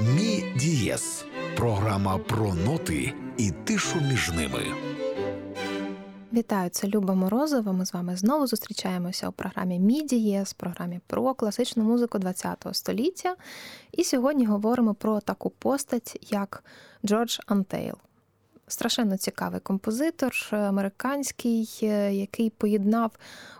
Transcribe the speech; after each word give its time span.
Мі 0.00 0.52
дієз 0.56 1.24
програма 1.56 2.18
про 2.18 2.54
ноти 2.54 3.14
і 3.36 3.50
тишу 3.50 4.00
між 4.00 4.32
ними. 4.32 4.60
Вітаю, 6.32 6.70
це 6.70 6.88
Люба 6.88 7.14
Морозова. 7.14 7.72
Ми 7.72 7.86
з 7.86 7.94
вами 7.94 8.16
знову 8.16 8.46
зустрічаємося 8.46 9.28
у 9.28 9.32
програмі 9.32 9.78
Мі 9.78 10.02
Дієз, 10.02 10.52
програмі 10.52 11.00
про 11.06 11.34
класичну 11.34 11.82
музику 11.82 12.18
ХХ 12.18 12.74
століття. 12.74 13.36
І 13.92 14.04
сьогодні 14.04 14.46
говоримо 14.46 14.94
про 14.94 15.20
таку 15.20 15.50
постать, 15.50 16.28
як 16.30 16.64
Джордж 17.04 17.38
Антейл 17.46 17.96
страшенно 18.68 19.16
цікавий 19.16 19.60
композитор, 19.60 20.32
американський, 20.50 21.78
е, 21.82 22.14
який 22.14 22.50
поєднав 22.50 23.10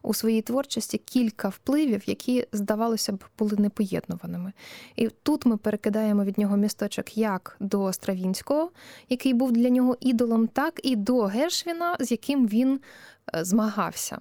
у 0.02 0.14
своїй 0.14 0.42
творчості 0.42 0.98
кілька 0.98 1.48
впливів, 1.48 2.02
які, 2.06 2.46
здавалося 2.52 3.12
б, 3.12 3.24
були 3.38 3.56
непоєднуваними. 3.56 4.52
І 4.96 5.08
тут 5.08 5.46
ми 5.46 5.56
перекидаємо 5.56 6.24
від 6.24 6.38
нього 6.38 6.56
місточок 6.56 7.18
як 7.18 7.56
до 7.60 7.92
Стравінського, 7.92 8.70
який 9.08 9.34
був 9.34 9.52
для 9.52 9.68
нього 9.68 9.96
ідолом, 10.00 10.46
так 10.46 10.80
і 10.82 10.96
до 10.96 11.22
Гершвіна, 11.22 11.96
з 12.00 12.10
яким 12.10 12.48
він 12.48 12.80
Е, 12.80 13.15
змагався. 13.34 14.18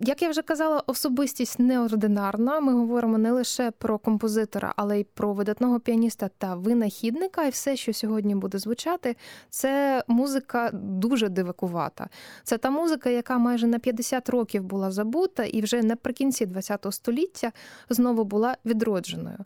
Як 0.00 0.22
я 0.22 0.30
вже 0.30 0.42
казала, 0.42 0.82
особистість 0.86 1.58
неординарна. 1.58 2.60
Ми 2.60 2.72
говоримо 2.72 3.18
не 3.18 3.32
лише 3.32 3.70
про 3.70 3.98
композитора, 3.98 4.74
але 4.76 5.00
й 5.00 5.04
про 5.04 5.32
видатного 5.32 5.80
піаніста 5.80 6.30
та 6.38 6.54
винахідника. 6.54 7.44
І 7.44 7.50
все, 7.50 7.76
що 7.76 7.92
сьогодні 7.92 8.34
буде 8.34 8.58
звучати, 8.58 9.16
це 9.50 10.04
музика 10.08 10.70
дуже 10.72 11.28
дивакувата. 11.28 12.08
Це 12.42 12.58
та 12.58 12.70
музика, 12.70 13.10
яка 13.10 13.38
майже 13.38 13.66
на 13.66 13.78
50 13.78 14.28
років 14.28 14.62
була 14.62 14.90
забута, 14.90 15.44
і 15.44 15.60
вже 15.60 15.82
наприкінці 15.82 16.46
ХХ 16.46 16.92
століття 16.92 17.52
знову 17.88 18.24
була 18.24 18.56
відродженою. 18.64 19.38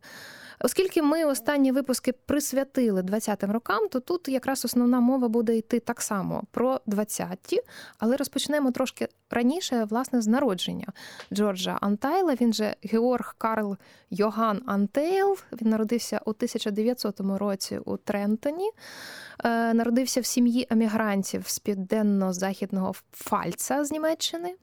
Оскільки 0.60 1.02
ми 1.02 1.24
останні 1.24 1.72
випуски 1.72 2.12
присвятили 2.12 3.02
20-м 3.02 3.50
рокам, 3.50 3.88
то 3.88 4.00
тут 4.00 4.28
якраз 4.28 4.64
основна 4.64 5.00
мова 5.00 5.28
буде 5.28 5.56
йти 5.56 5.80
так 5.80 6.00
само 6.00 6.42
про 6.50 6.80
20-ті, 6.86 7.60
але 7.98 8.16
розпочнемо 8.16 8.70
трошки 8.70 9.08
раніше, 9.30 9.86
власне, 9.90 10.20
з 10.20 10.26
народження 10.26 10.86
Джорджа 11.32 11.78
Антайла. 11.80 12.34
Він 12.40 12.52
же 12.52 12.76
Георг 12.82 13.34
Карл 13.38 13.76
Йоган 14.10 14.62
Антейл. 14.66 15.36
Він 15.62 15.70
народився 15.70 16.20
у 16.24 16.30
1900 16.30 17.20
році 17.20 17.78
у 17.84 17.96
Трентоні. 17.96 18.70
Е, 19.44 19.74
народився 19.74 20.20
в 20.20 20.26
сім'ї 20.26 20.66
емігрантів 20.70 21.48
з 21.48 21.58
південно-західного 21.58 22.92
Фальца 23.12 23.84
з 23.84 23.92
Німеччини. 23.92 24.54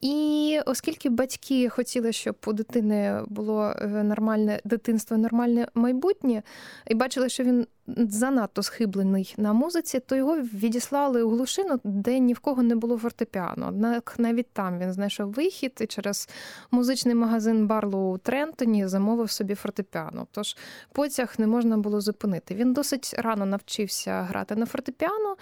І 0.00 0.60
оскільки 0.66 1.08
батьки 1.08 1.68
хотіли, 1.68 2.12
щоб 2.12 2.36
у 2.46 2.52
дитини 2.52 3.22
було 3.26 3.74
е, 3.78 3.86
нормальне 3.86 4.60
дитинство, 4.64 5.16
нормальне 5.28 5.68
майбутнє, 5.74 6.42
і 6.86 6.94
бачили, 6.94 7.28
що 7.28 7.44
він 7.44 7.66
занадто 7.86 8.62
схиблений 8.62 9.34
на 9.36 9.52
музиці, 9.52 10.00
то 10.00 10.16
його 10.16 10.36
відіслали 10.36 11.22
у 11.22 11.30
глушину, 11.30 11.80
де 11.84 12.18
ні 12.18 12.32
в 12.32 12.38
кого 12.38 12.62
не 12.62 12.76
було 12.76 12.98
фортепіано. 12.98 13.66
Однак 13.68 14.14
навіть 14.18 14.50
там 14.52 14.78
він 14.78 14.92
знайшов 14.92 15.32
вихід 15.32 15.72
і 15.80 15.86
через 15.86 16.28
музичний 16.70 17.14
магазин 17.14 17.66
Барлоу 17.66 18.14
у 18.14 18.18
Трентоні 18.18 18.86
замовив 18.86 19.30
собі 19.30 19.54
фортепіано. 19.54 20.26
Тож 20.30 20.56
потяг 20.92 21.34
не 21.38 21.46
можна 21.46 21.76
було 21.78 22.00
зупинити. 22.00 22.54
Він 22.54 22.72
досить 22.72 23.14
рано 23.18 23.46
навчився 23.46 24.22
грати 24.22 24.56
на 24.56 24.66
фортепіано. 24.66 25.36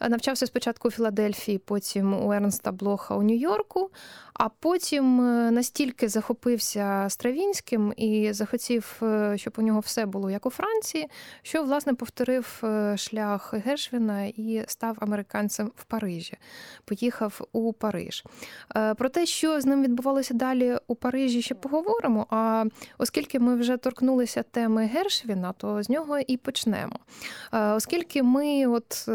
Навчався 0.00 0.46
спочатку 0.46 0.88
у 0.88 0.90
Філадельфії, 0.90 1.58
потім 1.58 2.26
у 2.26 2.32
Ернста 2.32 2.72
Блоха 2.72 3.16
у 3.16 3.22
Нью-Йорку, 3.22 3.90
а 4.34 4.48
потім 4.48 5.20
е, 5.20 5.50
настільки 5.50 6.08
захопився 6.08 7.06
Стравінським 7.08 7.92
і 7.96 8.32
захотів, 8.32 9.00
е, 9.02 9.38
щоб 9.38 9.54
у 9.56 9.62
нього 9.62 9.80
все 9.80 10.06
було 10.06 10.30
як 10.30 10.46
у 10.46 10.50
Франції, 10.50 11.08
що 11.42 11.62
власне 11.62 11.94
повторив 11.94 12.60
е, 12.64 12.96
шлях 12.96 13.54
Гершвіна 13.54 14.24
і 14.24 14.64
став 14.66 14.96
американцем 15.00 15.72
в 15.76 15.84
Парижі. 15.84 16.36
Поїхав 16.84 17.40
у 17.52 17.72
Париж. 17.72 18.24
Про 18.96 19.08
те, 19.08 19.26
що 19.26 19.60
з 19.60 19.66
ним 19.66 19.82
відбувалося 19.82 20.34
далі 20.34 20.76
у 20.86 20.94
Парижі, 20.94 21.42
ще 21.42 21.54
поговоримо. 21.54 22.26
А 22.30 22.64
оскільки 22.98 23.38
ми 23.38 23.56
вже 23.56 23.76
торкнулися 23.76 24.42
теми 24.42 24.86
Гершвіна, 24.86 25.52
то 25.52 25.82
з 25.82 25.88
нього 25.88 26.18
і 26.18 26.36
почнемо. 26.36 26.98
Оскільки 27.52 28.22
ми 28.22 28.66
от. 28.66 29.08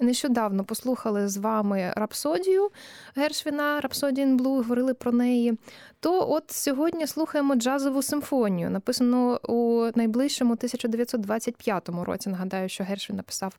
Нещодавно 0.00 0.64
послухали 0.64 1.28
з 1.28 1.36
вами 1.36 1.92
рапсодію 1.96 2.70
Гершвіна, 3.16 3.80
Rhapsody 3.80 4.25
in 4.25 4.36
Blue, 4.36 4.56
говорили 4.56 4.94
про 4.94 5.12
неї. 5.12 5.58
То 6.00 6.30
от 6.30 6.50
сьогодні 6.50 7.06
слухаємо 7.06 7.54
джазову 7.54 8.02
симфонію, 8.02 8.70
написану 8.70 9.36
у 9.36 9.88
найближчому 9.94 10.52
1925 10.52 11.88
році. 11.88 12.30
Нагадаю, 12.30 12.68
що 12.68 12.84
Гершвін 12.84 13.16
написав 13.16 13.56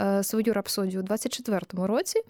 е, 0.00 0.22
свою 0.22 0.52
рапсодію 0.52 1.02
у 1.02 1.04
24-му 1.04 1.86
році. 1.86 2.20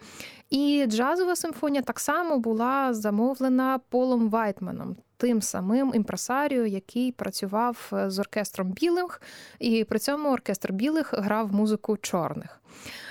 І 0.49 0.85
джазова 0.87 1.35
симфонія 1.35 1.81
так 1.81 1.99
само 1.99 2.39
була 2.39 2.93
замовлена 2.93 3.79
Полом 3.89 4.29
Вайтманом 4.29 4.95
тим 5.23 5.41
самим 5.41 5.91
імпресаріо, 5.95 6.65
який 6.65 7.11
працював 7.11 7.89
е, 7.93 8.09
з 8.09 8.19
оркестром 8.19 8.71
білих, 8.71 9.21
і 9.59 9.83
при 9.83 9.99
цьому 9.99 10.29
оркестр 10.29 10.73
білих 10.73 11.13
грав 11.13 11.53
музику 11.53 11.97
чорних. 11.97 12.61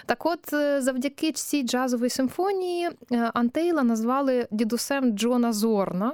Так, 0.06 0.26
от, 0.26 0.52
е, 0.52 0.82
завдяки 0.82 1.32
цій 1.32 1.62
джазовій 1.62 2.08
симфонії 2.08 2.90
е, 3.12 3.30
Антейла 3.34 3.82
назвали 3.82 4.46
дідусем 4.50 5.12
Джона 5.12 5.52
Зорна. 5.52 6.12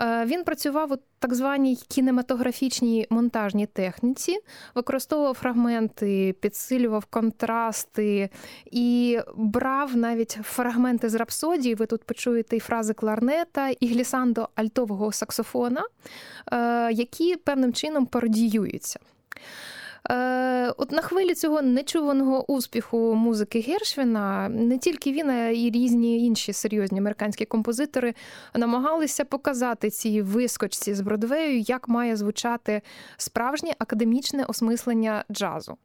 Е, 0.00 0.24
він 0.24 0.44
працював 0.44 0.92
у 0.92 0.96
так 1.18 1.34
званій 1.34 1.78
кінематографічній 1.88 3.06
монтажній 3.10 3.66
техніці, 3.66 4.38
використовував 4.74 5.34
фрагменти, 5.34 6.34
підсилював 6.40 7.04
контрасти 7.04 8.30
і 8.70 9.18
брав 9.36 9.96
навіть 9.96 10.38
фрагменти 10.42 11.08
з 11.08 11.14
рапсодії. 11.14 11.74
Ви 11.74 11.86
тут 11.86 12.04
почуєте 12.04 12.56
і 12.56 12.60
фрази 12.60 12.94
кларнета, 12.94 13.68
і 13.68 13.88
глісандо 13.88 14.48
альтового 14.54 15.12
саксофона, 15.12 15.84
е, 16.52 16.92
які 16.92 17.36
певним 17.36 17.72
чином 17.72 18.06
пародіюються. 18.06 19.00
Е, 20.10 20.72
от 20.76 20.92
на 20.92 21.02
хвилі 21.02 21.34
цього 21.34 21.62
нечуваного 21.62 22.52
успіху 22.52 23.14
музики 23.14 23.60
Гершвіна 23.60 24.48
не 24.48 24.78
тільки 24.78 25.12
він, 25.12 25.30
а 25.30 25.48
й 25.48 25.70
різні 25.70 26.24
інші 26.24 26.52
серйозні 26.52 26.98
американські 26.98 27.44
композитори 27.44 28.14
намагалися 28.54 29.24
показати 29.24 29.90
цій 29.90 30.22
вискочці 30.22 30.94
з 30.94 31.00
Бродвею, 31.00 31.60
як 31.60 31.88
має 31.88 32.16
звучати 32.16 32.82
справжнє 33.16 33.74
академічне 33.78 34.44
осмислення 34.44 35.24
джазу. 35.32 35.76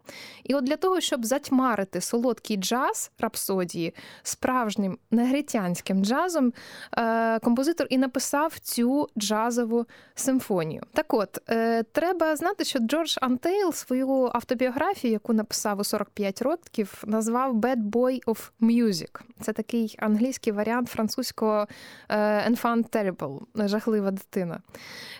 І 0.43 0.55
от 0.55 0.63
для 0.63 0.75
того, 0.75 0.99
щоб 0.99 1.25
затьмарити 1.25 2.01
солодкий 2.01 2.57
джаз 2.57 3.11
рапсодії 3.19 3.93
справжнім 4.23 4.97
негритянським 5.11 6.05
джазом, 6.05 6.53
е, 6.97 7.39
композитор 7.39 7.87
і 7.89 7.97
написав 7.97 8.59
цю 8.59 9.07
джазову 9.17 9.85
симфонію. 10.15 10.83
Так 10.93 11.13
от, 11.13 11.39
е, 11.49 11.83
треба 11.83 12.35
знати, 12.35 12.63
що 12.63 12.79
Джордж 12.79 13.17
Антейл 13.21 13.73
свою 13.73 14.10
свою 14.11 14.31
автобіографію, 14.33 15.13
яку 15.13 15.33
написав 15.33 15.79
у 15.79 15.83
45 15.83 16.41
років, 16.41 17.03
назвав 17.07 17.55
«Bad 17.55 17.77
Boy 17.77 18.23
of 18.23 18.49
Music». 18.61 19.21
Це 19.41 19.53
такий 19.53 19.95
англійський 19.99 20.53
варіант 20.53 20.89
французького 20.89 21.67
е, 22.09 22.17
«enfant 22.49 22.89
terrible» 22.89 23.67
жахлива 23.67 24.11
дитина. 24.11 24.59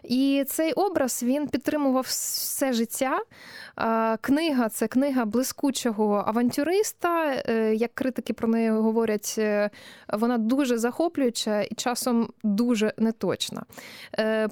І 0.03 0.43
цей 0.47 0.73
образ 0.73 1.23
він 1.23 1.47
підтримував 1.47 2.03
все 2.03 2.73
життя. 2.73 3.19
Книга 4.21 4.69
це 4.69 4.87
книга 4.87 5.25
блискучого 5.25 6.23
авантюриста. 6.27 7.43
Е, 7.47 7.75
як 7.75 7.95
критики 7.95 8.33
про 8.33 8.47
неї 8.47 8.69
говорять, 8.69 9.35
е, 9.37 9.69
вона 10.13 10.37
дуже 10.37 10.77
захоплююча 10.77 11.61
і 11.61 11.75
часом 11.75 12.29
дуже 12.43 12.93
неточна. 12.97 13.63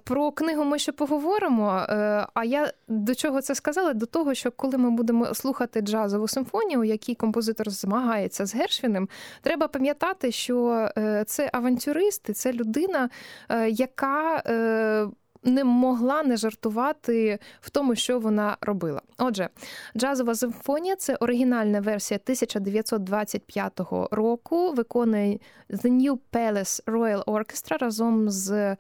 Про 0.04 0.32
книгу 0.32 0.64
ми 0.64 0.80
ще 0.80 0.92
поговоримо. 0.92 1.86
А 2.34 2.44
я 2.46 2.72
до 2.88 3.16
чого 3.16 3.42
це 3.42 3.56
сказала? 3.56 3.94
До 3.94 4.06
того, 4.06 4.29
що 4.34 4.52
коли 4.52 4.78
ми 4.78 4.92
будемо 4.92 5.34
слухати 5.34 5.82
джазову 5.82 6.28
симфонію, 6.28 6.84
якій 6.84 7.16
композитор 7.16 7.70
змагається 7.70 8.46
з 8.46 8.56
Гершвіним, 8.56 9.10
треба 9.42 9.68
пам'ятати, 9.68 10.32
що 10.32 10.90
е, 10.98 11.24
це 11.28 11.50
авантюрист, 11.54 12.36
це 12.36 12.54
людина, 12.54 13.10
е, 13.50 13.70
яка. 13.70 14.44
Е, 14.46 15.08
не 15.44 15.64
могла 15.64 16.24
не 16.24 16.38
жартувати 16.38 17.40
в 17.62 17.70
тому, 17.70 17.96
що 17.96 18.20
вона 18.20 18.58
робила. 18.62 19.02
Отже, 19.18 19.50
джазова 19.98 20.36
симфонія 20.36 20.96
це 20.96 21.16
оригінальна 21.16 21.82
версія 21.82 22.20
1925 22.24 23.80
року. 24.12 24.74
Виконує 24.74 25.40
The 25.70 25.92
New 25.92 26.18
Palace 26.32 26.84
Royal 26.84 27.24
Orchestra 27.24 27.78
разом 27.78 28.30
з 28.30 28.76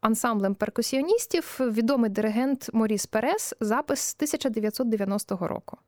ансамблем 0.00 0.54
перкусіоністів 0.54 1.56
відомий 1.60 2.10
диригент 2.10 2.70
Моріс 2.72 3.06
Перес, 3.06 3.54
запис 3.60 4.14
1990 4.18 5.36
року. 5.40 5.78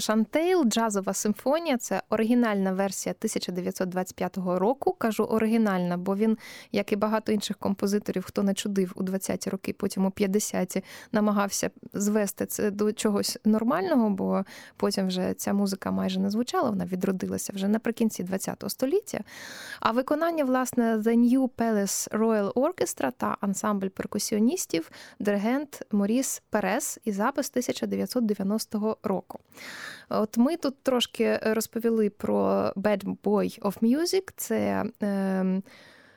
Sandey 0.00 0.45
джазова 0.66 1.14
симфонія. 1.14 1.76
Це 1.76 2.02
оригінальна 2.10 2.72
версія 2.72 3.14
1925 3.18 4.36
року. 4.36 4.92
Кажу 4.98 5.24
оригінальна, 5.24 5.96
бо 5.96 6.16
він, 6.16 6.38
як 6.72 6.92
і 6.92 6.96
багато 6.96 7.32
інших 7.32 7.56
композиторів, 7.56 8.24
хто 8.24 8.42
не 8.42 8.54
чудив 8.54 8.92
у 8.94 9.02
20-ті 9.02 9.50
роки, 9.50 9.72
потім 9.72 10.06
у 10.06 10.08
50-ті, 10.08 10.84
намагався 11.12 11.70
звести 11.94 12.46
це 12.46 12.70
до 12.70 12.92
чогось 12.92 13.38
нормального, 13.44 14.10
бо 14.10 14.44
потім 14.76 15.06
вже 15.06 15.34
ця 15.34 15.52
музика 15.52 15.90
майже 15.90 16.20
не 16.20 16.30
звучала, 16.30 16.70
вона 16.70 16.84
відродилася 16.84 17.52
вже 17.52 17.68
наприкінці 17.68 18.24
20-го 18.24 18.70
століття. 18.70 19.20
А 19.80 19.90
виконання, 19.90 20.44
власне, 20.44 20.96
The 20.96 21.16
New 21.18 21.48
Palace 21.58 22.10
Royal 22.10 22.52
Orchestra 22.52 23.12
та 23.16 23.36
ансамбль 23.40 23.88
перкусіоністів, 23.88 24.90
диригент 25.18 25.82
Моріс 25.92 26.42
Перес 26.50 26.98
і 27.04 27.12
запис 27.12 27.50
1990 27.50 28.96
року. 29.02 29.38
От 30.08 30.36
ми 30.36 30.56
тут 30.56 30.82
трошки 30.82 31.40
розповіли 31.42 32.10
про 32.10 32.72
Bad 32.76 33.16
Boy 33.22 33.60
of 33.60 33.78
Music. 33.78 34.32
Це 34.36 34.84
е, 35.02 35.62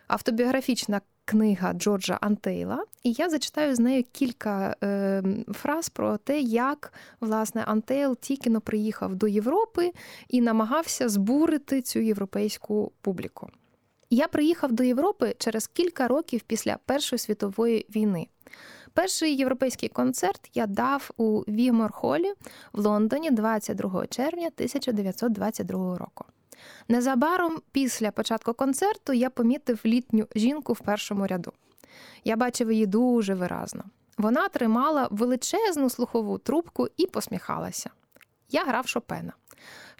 автобіографічна 0.08 1.02
книга 1.26 1.74
Джорджа 1.74 2.18
Антейла, 2.22 2.86
і 3.04 3.12
я 3.12 3.30
зачитаю 3.30 3.76
з 3.76 3.80
нею 3.80 4.04
кілька 4.12 4.76
е, 4.84 5.24
фраз 5.54 5.90
про 5.90 6.18
те, 6.18 6.40
як 6.40 6.94
власне 7.20 7.64
Антейл 7.64 8.18
тільки 8.22 8.50
приїхав 8.60 9.16
до 9.16 9.28
Європи 9.28 9.92
і 10.30 10.42
намагався 10.42 11.10
збурити 11.10 11.82
цю 11.82 12.00
європейську 12.00 12.92
публіку. 13.02 13.50
Я 14.10 14.28
приїхав 14.28 14.72
до 14.72 14.84
Європи 14.84 15.36
через 15.38 15.68
кілька 15.68 16.08
років 16.08 16.42
після 16.42 16.78
Першої 16.86 17.20
світової 17.20 17.86
війни. 17.96 18.28
Перший 19.00 19.36
європейський 19.36 19.90
концерт 19.90 20.50
я 20.54 20.68
дав 20.68 21.12
у 21.18 21.40
Вігмор-холі 21.42 22.34
в 22.74 22.80
Лондоні 22.80 23.32
22 23.32 24.08
червня 24.08 24.48
1922 24.48 25.98
року. 25.98 26.26
Незабаром 26.88 27.62
після 27.72 28.12
початку 28.12 28.54
концерту 28.54 29.14
я 29.14 29.30
помітив 29.30 29.80
літню 29.86 30.28
жінку 30.36 30.74
в 30.74 30.80
першому 30.80 31.28
ряду. 31.28 31.54
Я 32.24 32.36
бачив 32.36 32.72
її 32.72 32.86
дуже 32.86 33.36
виразно. 33.36 33.84
Вона 34.18 34.50
тримала 34.50 35.08
величезну 35.12 35.90
слухову 35.90 36.38
трубку 36.38 36.88
і 36.98 37.06
посміхалася. 37.08 37.90
Я 38.50 38.66
грав 38.66 38.88
Шопена. 38.88 39.34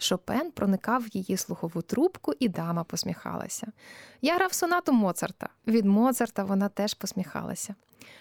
Шопен 0.02 0.50
проникав 0.50 1.02
в 1.02 1.16
її 1.16 1.36
слухову 1.36 1.82
трубку, 1.82 2.32
і 2.38 2.48
дама 2.48 2.84
посміхалася. 2.84 3.66
Я 4.22 4.34
грав 4.34 4.52
сонату 4.52 4.92
Моцарта. 4.92 5.48
Від 5.66 5.84
Моцарта 5.84 6.44
вона 6.44 6.68
теж 6.68 6.94
посміхалася. 6.94 7.74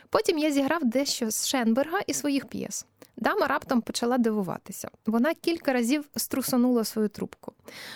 Потім 0.10 0.38
я 0.38 0.52
зіграв 0.52 0.86
дещо 0.86 1.32
з 1.32 1.48
Шенберга 1.48 2.00
і 2.08 2.14
своїх 2.14 2.46
п'єс. 2.46 2.86
Дама 3.18 3.48
раптом 3.48 3.82
почала 3.82 4.18
дивуватися. 4.18 4.90
Вона 5.06 5.34
кілька 5.34 5.74
разів 5.74 6.06
струсонула 6.16 6.84
свою 6.84 7.10
трубку. 7.10 7.54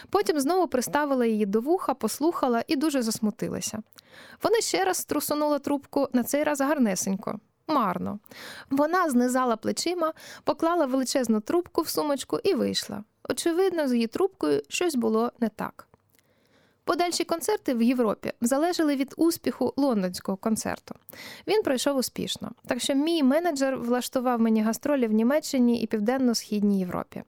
Потім 0.10 0.40
знову 0.40 0.68
приставила 0.68 1.26
її 1.26 1.46
до 1.46 1.62
вуха, 1.62 1.94
послухала 1.94 2.64
і 2.68 2.76
дуже 2.76 3.02
засмутилася. 3.02 3.84
Вона 4.44 4.62
ще 4.62 4.86
раз 4.86 4.98
струсонула 4.98 5.60
трубку, 5.60 6.08
на 6.14 6.24
цей 6.24 6.44
раз 6.44 6.62
гарнесенько. 6.62 7.40
Марно. 7.68 8.20
Вона 8.70 9.10
знизала 9.10 9.56
плечима, 9.56 10.14
поклала 10.44 10.86
величезну 10.86 11.42
трубку 11.42 11.82
в 11.82 11.90
сумочку 11.90 12.40
і 12.44 12.54
вийшла. 12.54 13.04
Очевидно, 13.30 13.88
з 13.88 13.94
її 13.94 14.08
трубкою 14.08 14.62
щось 14.70 14.96
було 14.96 15.32
не 15.40 15.50
так. 15.50 15.88
Подальші 16.86 17.24
концерти 17.24 17.74
в 17.74 17.82
Європі 17.82 18.32
залежали 18.42 18.96
від 18.96 19.14
успіху 19.18 19.74
лондонського 19.78 20.38
концерту. 20.38 20.96
Він 21.48 21.64
пройшов 21.64 21.98
успішно, 21.98 22.52
так 22.68 22.80
що 22.80 22.96
мій 22.96 23.24
менеджер 23.24 23.78
влаштував 23.78 24.40
мені 24.40 24.64
гастролі 24.64 25.08
в 25.08 25.12
Німеччині 25.12 25.82
і 25.82 25.88
Південно-Східній 25.88 26.80
Європі. 26.80 27.24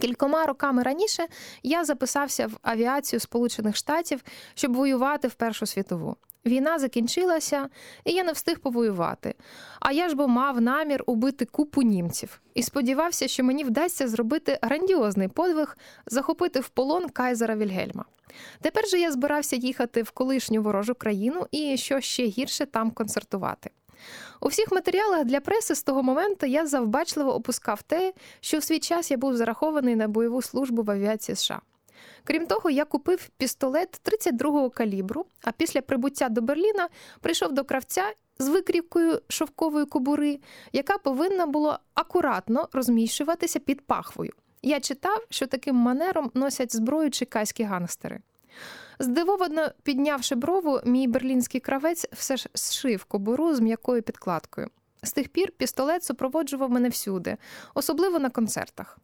Кількома 0.00 0.46
роками 0.46 0.82
раніше 0.82 1.26
я 1.62 1.84
записався 1.84 2.46
в 2.46 2.52
авіацію 2.62 3.20
Сполучених 3.20 3.76
Штатів, 3.76 4.24
щоб 4.54 4.74
воювати 4.74 5.28
в 5.28 5.34
Першу 5.34 5.66
світову. 5.66 6.16
Війна 6.46 6.78
закінчилася, 6.78 7.68
і 8.04 8.12
я 8.12 8.24
не 8.24 8.32
встиг 8.32 8.60
повоювати. 8.60 9.34
А 9.80 9.92
я 9.92 10.08
ж 10.08 10.16
бо 10.16 10.28
мав 10.28 10.60
намір 10.60 11.02
убити 11.06 11.44
купу 11.44 11.82
німців 11.82 12.40
і 12.54 12.62
сподівався, 12.62 13.28
що 13.28 13.44
мені 13.44 13.64
вдасться 13.64 14.08
зробити 14.08 14.58
грандіозний 14.62 15.28
подвиг, 15.28 15.76
захопити 16.06 16.60
в 16.60 16.68
полон 16.68 17.08
Кайзера 17.08 17.56
Вільгельма. 17.56 18.04
Тепер 18.60 18.86
же 18.88 18.98
я 18.98 19.12
збирався 19.12 19.56
їхати 19.56 20.02
в 20.02 20.10
колишню 20.10 20.62
ворожу 20.62 20.94
країну 20.94 21.46
і 21.50 21.76
що 21.76 22.00
ще 22.00 22.26
гірше 22.26 22.66
там 22.66 22.90
концертувати. 22.90 23.70
У 24.40 24.48
всіх 24.48 24.72
матеріалах 24.72 25.24
для 25.24 25.40
преси 25.40 25.74
з 25.74 25.82
того 25.82 26.02
моменту 26.02 26.46
я 26.46 26.66
завбачливо 26.66 27.34
опускав 27.34 27.82
те, 27.82 28.12
що 28.40 28.58
в 28.58 28.62
свій 28.62 28.78
час 28.78 29.10
я 29.10 29.16
був 29.16 29.36
зарахований 29.36 29.96
на 29.96 30.08
бойову 30.08 30.42
службу 30.42 30.82
в 30.82 30.90
авіації 30.90 31.36
США. 31.36 31.60
Крім 32.26 32.46
того, 32.46 32.70
я 32.70 32.84
купив 32.84 33.28
пістолет 33.36 34.00
32-го 34.04 34.70
калібру, 34.70 35.26
а 35.42 35.52
після 35.52 35.82
прибуття 35.82 36.28
до 36.28 36.40
Берліна 36.40 36.88
прийшов 37.20 37.52
до 37.52 37.64
кравця 37.64 38.12
з 38.38 38.48
викрівкою 38.48 39.20
шовкової 39.28 39.86
кобури, 39.86 40.38
яка 40.72 40.98
повинна 40.98 41.46
була 41.46 41.78
акуратно 41.94 42.68
розміщуватися 42.72 43.58
під 43.58 43.80
пахвою. 43.80 44.32
Я 44.62 44.80
читав, 44.80 45.26
що 45.30 45.46
таким 45.46 45.76
манером 45.76 46.30
носять 46.34 46.76
зброю 46.76 47.10
чекайські 47.10 47.62
гангстери. 47.62 48.20
Здивовано 48.98 49.68
піднявши 49.82 50.34
брову, 50.34 50.80
мій 50.84 51.06
берлінський 51.06 51.60
кравець 51.60 52.06
все 52.12 52.36
ж 52.36 52.48
зшив 52.54 53.04
кобуру 53.04 53.54
з 53.54 53.60
м'якою 53.60 54.02
підкладкою. 54.02 54.70
З 55.02 55.12
тих 55.12 55.28
пір 55.28 55.52
пістолет 55.52 56.04
супроводжував 56.04 56.70
мене 56.70 56.88
всюди, 56.88 57.36
особливо 57.74 58.18
на 58.18 58.30
концертах. 58.30 58.98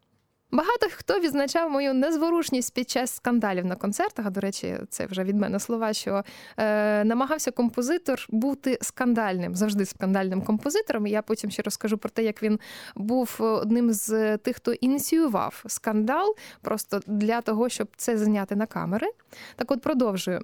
Багато 0.55 0.87
хто 0.91 1.21
відзначав 1.21 1.71
мою 1.71 1.95
незворушність 1.95 2.75
під 2.75 2.91
час 2.91 3.15
скандалів 3.15 3.65
на 3.65 3.77
концертах. 3.77 4.31
До 4.31 4.41
речі, 4.41 4.79
це 4.91 5.07
вже 5.07 5.25
від 5.25 5.37
мене 5.37 5.61
слова, 5.61 5.93
що 5.93 6.25
е, 6.57 7.05
намагався 7.05 7.51
композитор 7.51 8.27
бути 8.29 8.79
скандальним, 8.83 9.55
завжди 9.55 9.87
скандальним 9.87 10.43
композитором. 10.43 11.07
Я 11.07 11.23
потім 11.23 11.51
ще 11.51 11.63
розкажу 11.63 11.99
про 11.99 12.11
те, 12.11 12.25
як 12.25 12.43
він 12.43 12.61
був 12.97 13.37
одним 13.39 13.93
з 13.93 14.39
тих, 14.39 14.57
хто 14.57 14.73
ініціював 14.73 15.65
скандал, 15.67 16.37
просто 16.63 17.01
для 17.07 17.41
того, 17.41 17.69
щоб 17.69 17.89
це 17.97 18.19
зняти 18.19 18.57
на 18.57 18.67
камери. 18.67 19.09
Так, 19.57 19.71
от 19.71 19.83
продовжую 19.83 20.41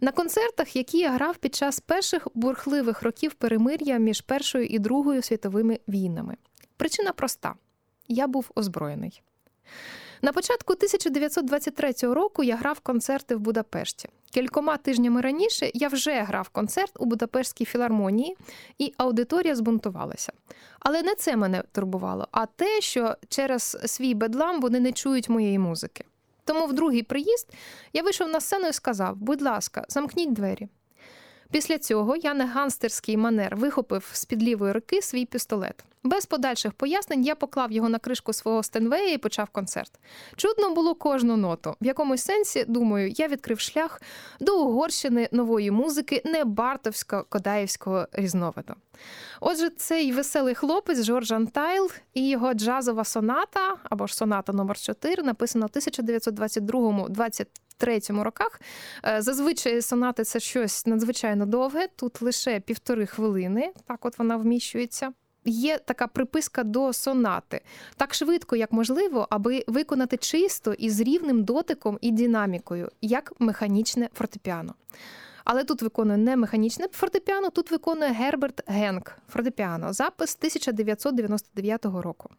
на 0.00 0.12
концертах, 0.12 0.76
які 0.76 0.98
я 0.98 1.10
грав 1.10 1.36
під 1.36 1.54
час 1.54 1.80
перших 1.80 2.28
бурхливих 2.34 3.02
років 3.02 3.34
перемир'я 3.34 3.98
між 3.98 4.20
першою 4.20 4.66
і 4.66 4.78
другою 4.78 5.22
світовими 5.22 5.78
війнами. 5.88 6.36
Причина 6.76 7.12
проста: 7.12 7.54
я 8.08 8.26
був 8.26 8.50
озброєний. 8.54 9.22
На 10.22 10.32
початку 10.32 10.72
1923 10.72 11.92
року 12.02 12.42
я 12.42 12.56
грав 12.56 12.80
концерти 12.80 13.36
в 13.36 13.40
Будапешті. 13.40 14.08
Кількома 14.30 14.76
тижнями 14.76 15.20
раніше 15.20 15.70
я 15.74 15.88
вже 15.88 16.22
грав 16.22 16.48
концерт 16.48 16.92
у 16.98 17.04
Будапештській 17.04 17.64
філармонії, 17.64 18.36
і 18.78 18.94
аудиторія 18.96 19.54
збунтувалася. 19.54 20.32
Але 20.80 21.02
не 21.02 21.14
це 21.14 21.36
мене 21.36 21.62
турбувало, 21.72 22.28
а 22.32 22.46
те, 22.46 22.80
що 22.80 23.16
через 23.28 23.78
свій 23.86 24.14
бедлам 24.14 24.60
вони 24.60 24.80
не 24.80 24.92
чують 24.92 25.28
моєї 25.28 25.58
музики. 25.58 26.04
Тому 26.44 26.66
в 26.66 26.72
другий 26.72 27.02
приїзд 27.02 27.48
я 27.92 28.02
вийшов 28.02 28.28
на 28.28 28.40
сцену 28.40 28.68
і 28.68 28.72
сказав: 28.72 29.16
будь 29.16 29.42
ласка, 29.42 29.84
замкніть 29.88 30.32
двері. 30.32 30.68
Після 31.52 31.78
цього 31.78 32.16
я 32.16 32.34
на 32.34 32.46
ганстерський 32.46 33.16
манер 33.16 33.56
вихопив 33.56 34.10
з 34.12 34.24
під 34.24 34.42
лівої 34.42 34.72
руки 34.72 35.02
свій 35.02 35.26
пістолет. 35.26 35.84
Без 36.04 36.26
подальших 36.26 36.72
пояснень 36.72 37.24
я 37.24 37.34
поклав 37.34 37.72
його 37.72 37.88
на 37.88 37.98
кришку 37.98 38.32
свого 38.32 38.62
стенвея 38.62 39.12
і 39.12 39.18
почав 39.18 39.48
концерт. 39.48 39.92
Чудно 40.36 40.74
було 40.74 40.94
кожну 40.94 41.36
ноту. 41.36 41.76
В 41.80 41.86
якомусь 41.86 42.22
сенсі, 42.22 42.64
думаю, 42.68 43.12
я 43.16 43.28
відкрив 43.28 43.60
шлях 43.60 44.02
до 44.40 44.62
Угорщини 44.62 45.28
нової 45.32 45.70
музики, 45.70 46.22
не 46.24 46.44
бартовсько 46.44 47.26
кодаївського 47.28 48.06
різновиду. 48.12 48.74
Отже, 49.40 49.70
цей 49.70 50.12
веселий 50.12 50.54
хлопець 50.54 51.04
Жорж 51.04 51.32
Антайл 51.32 51.90
і 52.14 52.28
його 52.28 52.54
джазова 52.54 53.04
соната 53.04 53.76
або 53.84 54.06
ж 54.06 54.16
соната 54.16 54.52
номер 54.52 54.80
4 54.80 55.22
написана 55.22 55.66
в 55.66 55.70
1922-23 57.82 58.22
роках. 58.22 58.60
Е, 59.06 59.22
зазвичай 59.22 59.82
сонати 59.82 60.24
це 60.24 60.40
щось 60.40 60.86
надзвичайно 60.86 61.46
довге. 61.46 61.86
Тут 61.96 62.22
лише 62.22 62.60
півтори 62.60 63.06
хвилини. 63.06 63.72
Так, 63.86 64.04
от 64.04 64.18
вона 64.18 64.36
вміщується 64.36 65.12
є 65.44 65.78
така 65.78 66.06
приписка 66.06 66.64
до 66.64 66.92
сонати 66.92 67.60
так 67.96 68.14
швидко, 68.14 68.56
як 68.56 68.72
можливо, 68.72 69.26
аби 69.30 69.64
виконати 69.66 70.16
чисто 70.16 70.72
і 70.72 70.90
з 70.90 71.00
рівним 71.00 71.44
дотиком 71.44 71.98
і 72.00 72.12
динамікою, 72.12 72.88
як 73.00 73.32
механічне 73.38 74.08
фортепіано. 74.14 74.74
Але 75.44 75.64
тут 75.64 75.82
виконує 75.82 76.18
не 76.18 76.36
механічне 76.36 76.86
фортепіано, 76.92 77.50
тут 77.50 77.70
виконує 77.70 78.12
Герберт 78.12 78.62
Генк 78.66 79.12
фортепіано, 79.28 79.92
запис 79.92 80.36
1999 80.40 81.84
року. 81.84 82.30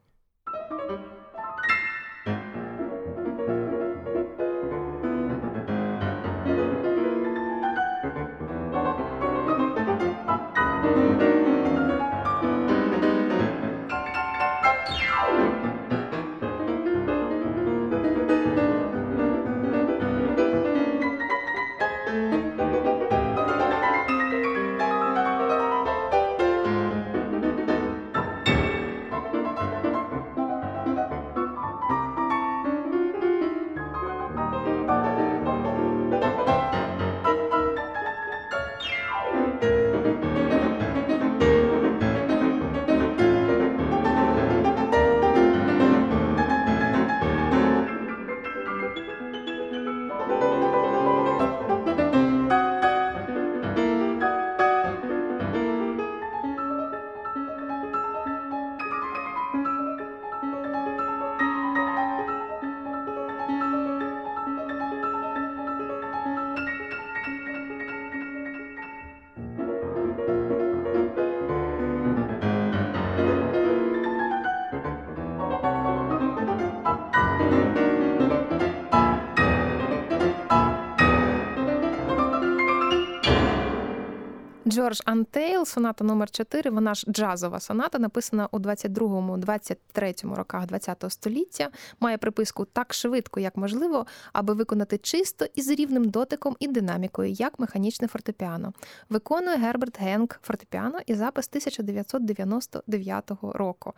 Джордж 84.84 85.02
Антейл, 85.06 85.66
соната 85.66 86.04
номер 86.04 86.32
4 86.32 86.70
Вона 86.70 86.94
ж 86.94 87.06
джазова 87.10 87.60
соната, 87.60 88.00
написана 88.00 88.48
у 88.52 88.60
22-23 88.60 90.36
роках 90.36 90.64
ХХ 90.72 91.12
століття. 91.12 91.70
Має 92.00 92.18
приписку 92.18 92.66
так 92.66 92.94
швидко, 92.94 93.40
як 93.40 93.58
можливо, 93.58 94.06
аби 94.34 94.54
виконати 94.54 94.98
чисто 94.98 95.46
і 95.56 95.62
з 95.62 95.70
рівним 95.70 96.10
дотиком 96.10 96.56
і 96.60 96.68
динамікою, 96.68 97.32
як 97.32 97.60
механічне 97.60 98.08
фортепіано. 98.08 98.74
Виконує 99.10 99.58
Герберт 99.58 100.00
Генк 100.00 100.40
фортепіано 100.42 101.00
і 101.06 101.16
запис 101.16 101.48
1999 101.50 103.32
року. 103.42 103.94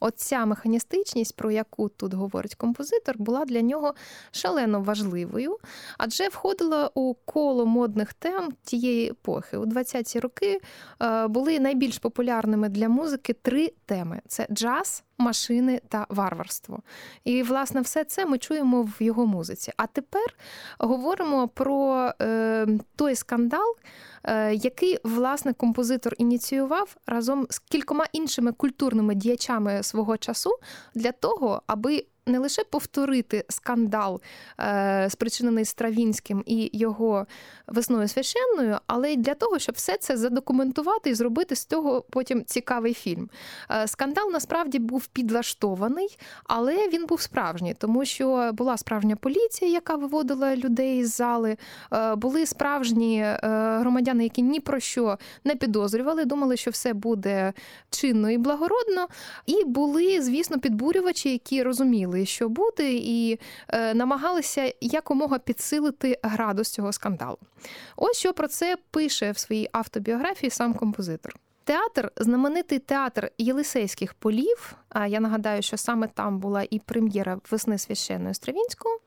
Оця 0.00 0.46
механістичність, 0.46 1.36
про 1.36 1.50
яку 1.50 1.88
тут 1.88 2.14
говорить 2.14 2.54
композитор, 2.54 3.18
була 3.18 3.44
для 3.44 3.60
нього 3.60 3.94
шалено 4.30 4.80
важливою, 4.80 5.58
адже 5.98 6.28
входила 6.28 6.90
у 6.94 7.14
коло 7.14 7.66
модних 7.66 8.12
тем 8.12 8.52
тієї 8.64 9.10
епохи. 9.10 9.56
У 9.56 9.64
20-ті 9.64 10.20
роки 10.20 10.29
е, 11.02 11.28
були 11.28 11.60
найбільш 11.60 11.98
популярними 11.98 12.68
для 12.68 12.88
музики 12.88 13.32
три 13.32 13.72
теми: 13.86 14.20
це 14.28 14.46
джаз. 14.50 15.04
Машини 15.20 15.80
та 15.88 16.06
варварство. 16.08 16.82
І, 17.24 17.42
власне, 17.42 17.80
все 17.80 18.04
це 18.04 18.26
ми 18.26 18.38
чуємо 18.38 18.82
в 18.82 19.02
його 19.02 19.26
музиці. 19.26 19.72
А 19.76 19.86
тепер 19.86 20.34
говоримо 20.78 21.48
про 21.48 22.10
е, 22.22 22.66
той 22.96 23.14
скандал, 23.14 23.76
е, 24.24 24.54
який, 24.54 24.98
власне, 25.04 25.52
композитор 25.52 26.14
ініціював 26.18 26.96
разом 27.06 27.46
з 27.50 27.58
кількома 27.58 28.06
іншими 28.12 28.52
культурними 28.52 29.14
діячами 29.14 29.82
свого 29.82 30.16
часу 30.16 30.50
для 30.94 31.12
того, 31.12 31.62
аби 31.66 32.04
не 32.26 32.38
лише 32.38 32.64
повторити 32.64 33.44
скандал, 33.48 34.20
е, 34.60 35.08
спричинений 35.10 35.64
Стравінським 35.64 36.42
і 36.46 36.70
його 36.72 37.26
весною 37.66 38.08
священною, 38.08 38.78
але 38.86 39.12
й 39.12 39.16
для 39.16 39.34
того, 39.34 39.58
щоб 39.58 39.74
все 39.74 39.96
це 39.96 40.16
задокументувати 40.16 41.10
і 41.10 41.14
зробити 41.14 41.56
з 41.56 41.64
цього 41.64 42.04
потім 42.10 42.44
цікавий 42.44 42.94
фільм. 42.94 43.30
Е, 43.70 43.88
скандал 43.88 44.30
насправді 44.32 44.78
був 44.78 45.06
підлаштований, 45.06 46.18
але 46.44 46.88
він 46.88 47.06
був 47.06 47.20
справжній, 47.20 47.74
тому 47.74 48.04
що 48.04 48.50
була 48.52 48.76
справжня 48.76 49.16
поліція, 49.16 49.70
яка 49.70 49.96
виводила 49.96 50.56
людей 50.56 51.04
з 51.04 51.16
зали. 51.16 51.56
Е, 51.92 52.14
були 52.14 52.46
справжні 52.46 53.26
громадяни, 53.42 54.22
які 54.24 54.42
ні 54.42 54.60
про 54.60 54.80
що 54.80 55.18
не 55.44 55.56
підозрювали, 55.56 56.24
думали, 56.24 56.56
що 56.56 56.70
все 56.70 56.92
буде 56.92 57.52
чинно 57.90 58.30
і 58.30 58.38
благородно. 58.38 59.08
І 59.46 59.64
були, 59.64 60.22
звісно, 60.22 60.58
підбурювачі, 60.58 61.32
які 61.32 61.62
розуміли 61.62 62.09
що 62.26 62.48
буде, 62.48 62.92
і 62.92 63.38
е, 63.68 63.94
намагалися 63.94 64.72
якомога 64.80 65.38
підсилити 65.38 66.18
градус 66.22 66.70
цього 66.70 66.92
скандалу. 66.92 67.38
Ось 67.96 68.18
що 68.18 68.32
про 68.32 68.48
це 68.48 68.76
пише 68.90 69.30
в 69.32 69.38
своїй 69.38 69.68
автобіографії 69.72 70.50
сам 70.50 70.74
композитор. 70.74 71.36
Театр, 71.64 72.12
знаменитий 72.16 72.78
театр 72.78 73.30
Єлисейських 73.38 74.14
полів. 74.14 74.76
А 74.88 75.06
я 75.06 75.20
нагадаю, 75.20 75.62
що 75.62 75.76
саме 75.76 76.06
там 76.06 76.38
була 76.38 76.66
і 76.70 76.78
прем'єра 76.78 77.38
весни 77.50 77.78
священної 77.78 78.34
Стравінського. 78.34 78.98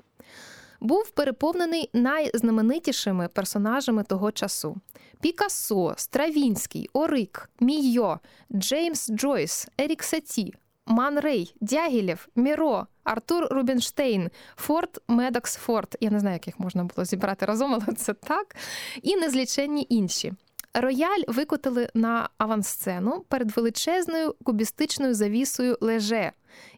Був 0.80 1.10
переповнений 1.10 1.90
найзнаменитішими 1.94 3.28
персонажами 3.28 4.04
того 4.04 4.32
часу: 4.32 4.78
Пікассо, 5.22 5.94
Стравінський, 5.98 6.90
Орик, 6.94 7.50
Мійо, 7.60 8.20
Джеймс 8.52 9.12
Джойс, 9.12 9.68
Ерік 9.78 10.04
Саті, 10.04 10.54
Ман 10.86 11.20
Рей, 11.20 11.56
Дягілєв, 11.62 12.28
Міро, 12.36 12.88
Артур 13.04 13.48
Рубінштейн, 13.52 14.30
Форд 14.56 15.02
Медокс 15.08 15.56
Форд. 15.56 15.98
Я 16.00 16.10
не 16.10 16.20
знаю, 16.20 16.34
як 16.34 16.48
їх 16.48 16.60
можна 16.60 16.84
було 16.84 17.06
зібрати 17.06 17.46
разом, 17.46 17.74
але 17.74 17.96
це 17.96 18.14
так. 18.14 18.56
І 19.02 19.16
незліченні 19.16 19.86
інші. 19.90 20.34
Рояль 20.74 21.22
викотили 21.28 21.90
на 21.94 22.30
авансцену 22.38 23.26
перед 23.28 23.58
величезною 23.58 24.36
кубістичною 24.44 25.14
завісою 25.14 25.78
Леже. 25.82 26.32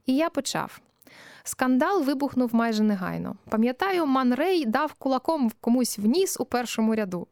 І 0.06 0.16
я 0.16 0.30
почав. 0.30 0.80
Скандал 1.44 2.04
вибухнув 2.04 2.56
майже 2.56 2.84
негайно. 2.84 3.36
Пам'ятаю, 3.50 4.06
Ман 4.06 4.34
Рей 4.34 4.66
дав 4.66 4.94
кулаком 4.94 5.52
комусь 5.62 6.00
в 6.00 6.06
ніс 6.06 6.40
у 6.40 6.46
першому 6.46 6.96
ряду. 6.96 7.28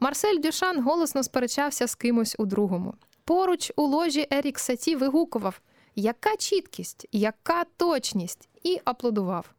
Марсель 0.00 0.40
Дюшан 0.40 0.82
голосно 0.82 1.22
сперечався 1.22 1.86
з 1.86 1.94
кимось 1.94 2.36
у 2.38 2.46
другому. 2.46 2.94
Поруч 3.24 3.72
у 3.76 3.82
ложі 3.82 4.28
Ерік 4.32 4.58
Саті 4.58 4.96
вигукував 4.96 5.60
яка 5.96 6.36
чіткість, 6.36 7.06
яка 7.12 7.64
точність, 7.76 8.48
і 8.62 8.80
аплодував. 8.84 9.54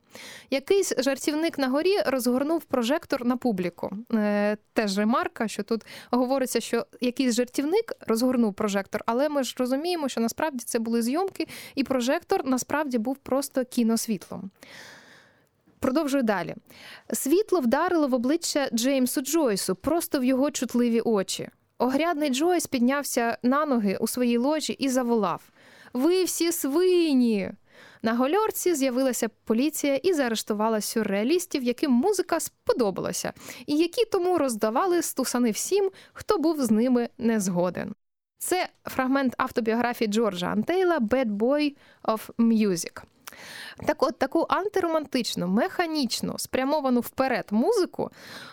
Якийсь 0.50 0.94
жартівник 0.98 1.58
на 1.58 1.68
горі 1.68 1.98
розгорнув 2.06 2.64
прожектор 2.64 3.26
на 3.26 3.38
публіку. 3.38 3.92
Е, 4.14 4.58
теж 4.74 4.98
ремарка, 4.98 5.48
що 5.48 5.64
тут 5.64 5.86
говориться, 6.12 6.60
що 6.60 6.86
якийсь 7.02 7.36
жартівник 7.36 7.94
розгорнув 8.08 8.54
прожектор, 8.54 9.02
але 9.06 9.30
ми 9.30 9.44
ж 9.44 9.56
розуміємо, 9.58 10.10
що 10.10 10.22
насправді 10.22 10.64
це 10.66 10.80
були 10.80 11.02
зйомки, 11.02 11.48
і 11.76 11.84
прожектор 11.84 12.46
насправді 12.46 12.98
був 12.98 13.18
просто 13.18 13.66
кіносвітлом. 13.66 14.52
Продовжую 15.80 16.24
далі. 16.24 16.56
Світло 17.14 17.60
вдарило 17.60 18.08
в 18.08 18.14
обличчя 18.14 18.70
Джеймсу 18.74 19.22
Джойсу 19.22 19.76
просто 19.76 20.20
в 20.20 20.24
його 20.24 20.52
чутливі 20.52 21.02
очі. 21.02 21.50
Огрядний 21.78 22.30
Джойс 22.30 22.68
піднявся 22.68 23.38
на 23.44 23.66
ноги 23.66 23.98
у 24.00 24.08
своїй 24.08 24.38
ложі 24.38 24.74
і 24.74 24.90
заволав. 24.90 25.42
Ви 25.96 26.24
всі 26.24 26.52
свині. 26.52 27.52
На 28.02 28.14
гольорці 28.14 28.76
з'явилася 28.76 29.30
поліція 29.30 29.96
і 29.96 30.14
заарештувала 30.14 30.82
сюрреалістів, 30.82 31.64
яким 31.64 31.92
музика 31.92 32.40
сподобалася, 32.40 33.34
і 33.66 33.78
які 33.78 34.06
тому 34.06 34.38
роздавали 34.38 35.02
стусани 35.02 35.52
всім, 35.52 35.92
хто 36.14 36.38
був 36.38 36.62
з 36.62 36.72
ними 36.72 37.10
не 37.18 37.40
згоден. 37.40 37.96
Це 38.38 38.70
фрагмент 38.86 39.34
автобіографії 39.38 40.08
Джорджа 40.08 40.48
Антейла 40.48 41.00
«Bad 41.00 41.38
Boy 41.38 41.76
of 42.04 42.30
Music». 42.38 43.02
Так 43.86 44.04
от 44.04 44.20
таку 44.20 44.46
антиромантичну, 44.50 45.48
механічну, 45.48 46.40
спрямовану 46.40 47.00
вперед 47.00 47.46
музику 47.52 48.12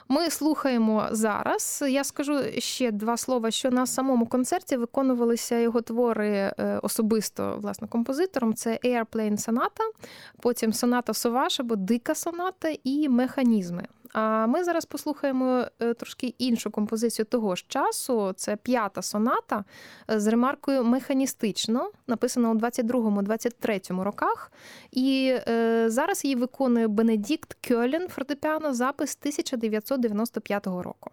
ми 0.09 0.31
слухаємо 0.31 1.09
зараз. 1.11 1.85
Я 1.89 2.05
скажу 2.05 2.39
ще 2.59 2.91
два 2.91 3.17
слова, 3.17 3.51
що 3.51 3.71
на 3.71 3.87
самому 3.87 4.27
концерті 4.27 4.77
виконувалися 4.77 5.59
його 5.59 5.81
твори 5.81 6.29
е, 6.31 6.79
особисто 6.83 7.59
власне 7.63 7.89
композитором. 7.89 8.55
Це 8.55 8.79
Airplane 8.85 9.37
Sonata, 9.37 9.87
потім 10.41 10.73
соната 10.73 11.15
Соваш 11.15 11.61
або 11.61 11.77
Дика 11.77 12.15
соната 12.15 12.75
і 12.85 13.09
механізми. 13.09 13.85
А 14.13 14.47
ми 14.47 14.65
зараз 14.65 14.85
послухаємо 14.85 15.65
е, 15.81 15.95
трошки 15.95 16.35
іншу 16.39 16.71
композицію 16.71 17.27
того 17.27 17.55
ж 17.55 17.65
часу. 17.69 18.33
Це 18.37 18.57
п'ята 18.57 19.03
соната 19.03 19.65
е, 20.11 20.21
з 20.21 20.27
ремаркою 20.27 20.85
механістично, 20.85 21.91
написана 22.07 22.51
у 22.51 22.55
22-23 22.55 24.03
роках. 24.03 24.53
І 24.91 25.37
е, 25.49 25.85
зараз 25.91 26.25
її 26.25 26.37
виконує 26.37 26.89
Бенедікт 26.89 27.57
Кьолін 27.69 28.09
фортепіано 28.09 28.75
запис 28.75 29.19
1995 29.21 30.67
року. 30.67 31.11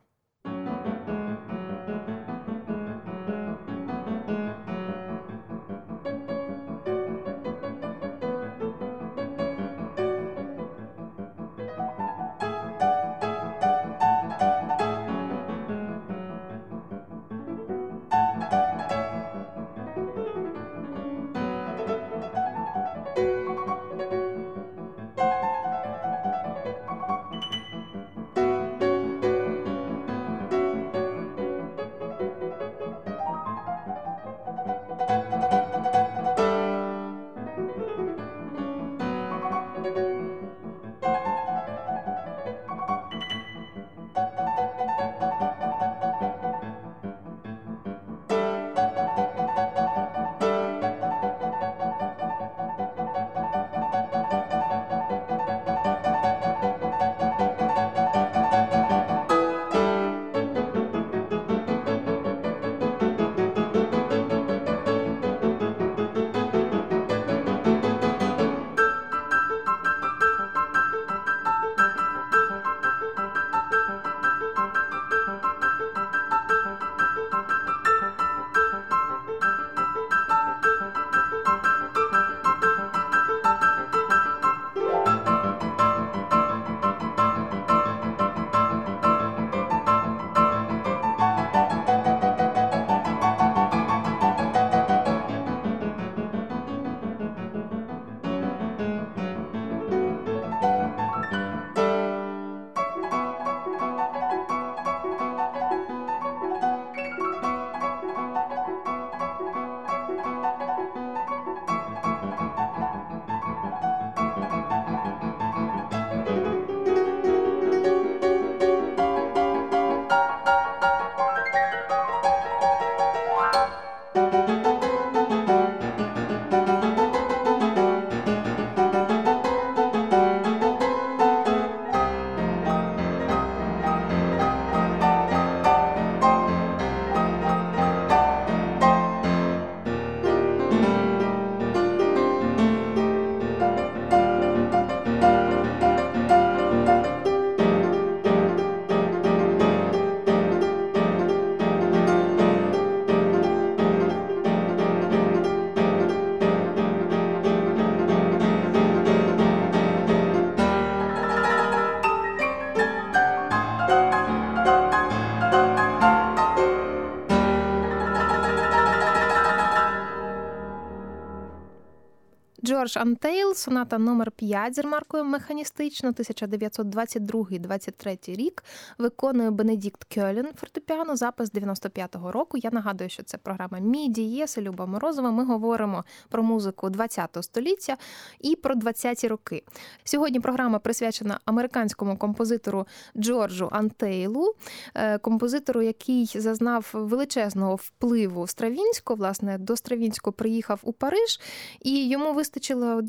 Джордж 173.21 173.38
Антейл, 173.49 173.55
соната 173.55 173.97
номер 173.97 174.31
5 174.31 174.75
з 174.75 174.83
ремаркою 174.83 175.25
механістично, 175.25 176.11
1922-23 176.11 178.35
рік. 178.35 178.63
Виконує 178.97 179.51
Бенедікт 179.51 180.03
Кьолін 180.03 180.47
фортепіано, 180.55 181.15
запис 181.15 181.51
95-го 181.51 182.31
року. 182.31 182.57
Я 182.57 182.69
нагадую, 182.73 183.09
що 183.09 183.23
це 183.23 183.37
програма 183.37 183.79
Мі-дієз 183.79 184.07
і 184.07 184.61
Люба 184.61 184.85
Морозова. 184.85 185.31
Ми 185.31 185.45
говоримо 185.45 186.03
про 186.29 186.43
музику 186.43 186.87
20-го 186.87 187.43
століття 187.43 187.97
і 188.39 188.55
про 188.55 188.75
20-ті 188.75 189.27
роки. 189.27 189.63
Сьогодні 190.03 190.39
програма 190.39 190.79
присвячена 190.79 191.39
американському 191.45 192.17
композитору 192.17 192.87
Джорджу 193.17 193.69
Антейлу, 193.71 194.53
е, 194.95 195.17
композитору, 195.17 195.81
який 195.81 196.25
зазнав 196.25 196.89
величезного 196.93 197.75
впливу 197.75 198.47
Стравінського. 198.47 199.17
Власне, 199.17 199.57
до 199.57 199.77
Стравінського 199.77 200.33
приїхав 200.33 200.79
у 200.83 200.93
Париж, 200.93 201.39
і 201.81 202.09
йому 202.09 202.33
вистачило 202.33 202.59
вистачило 202.59 203.01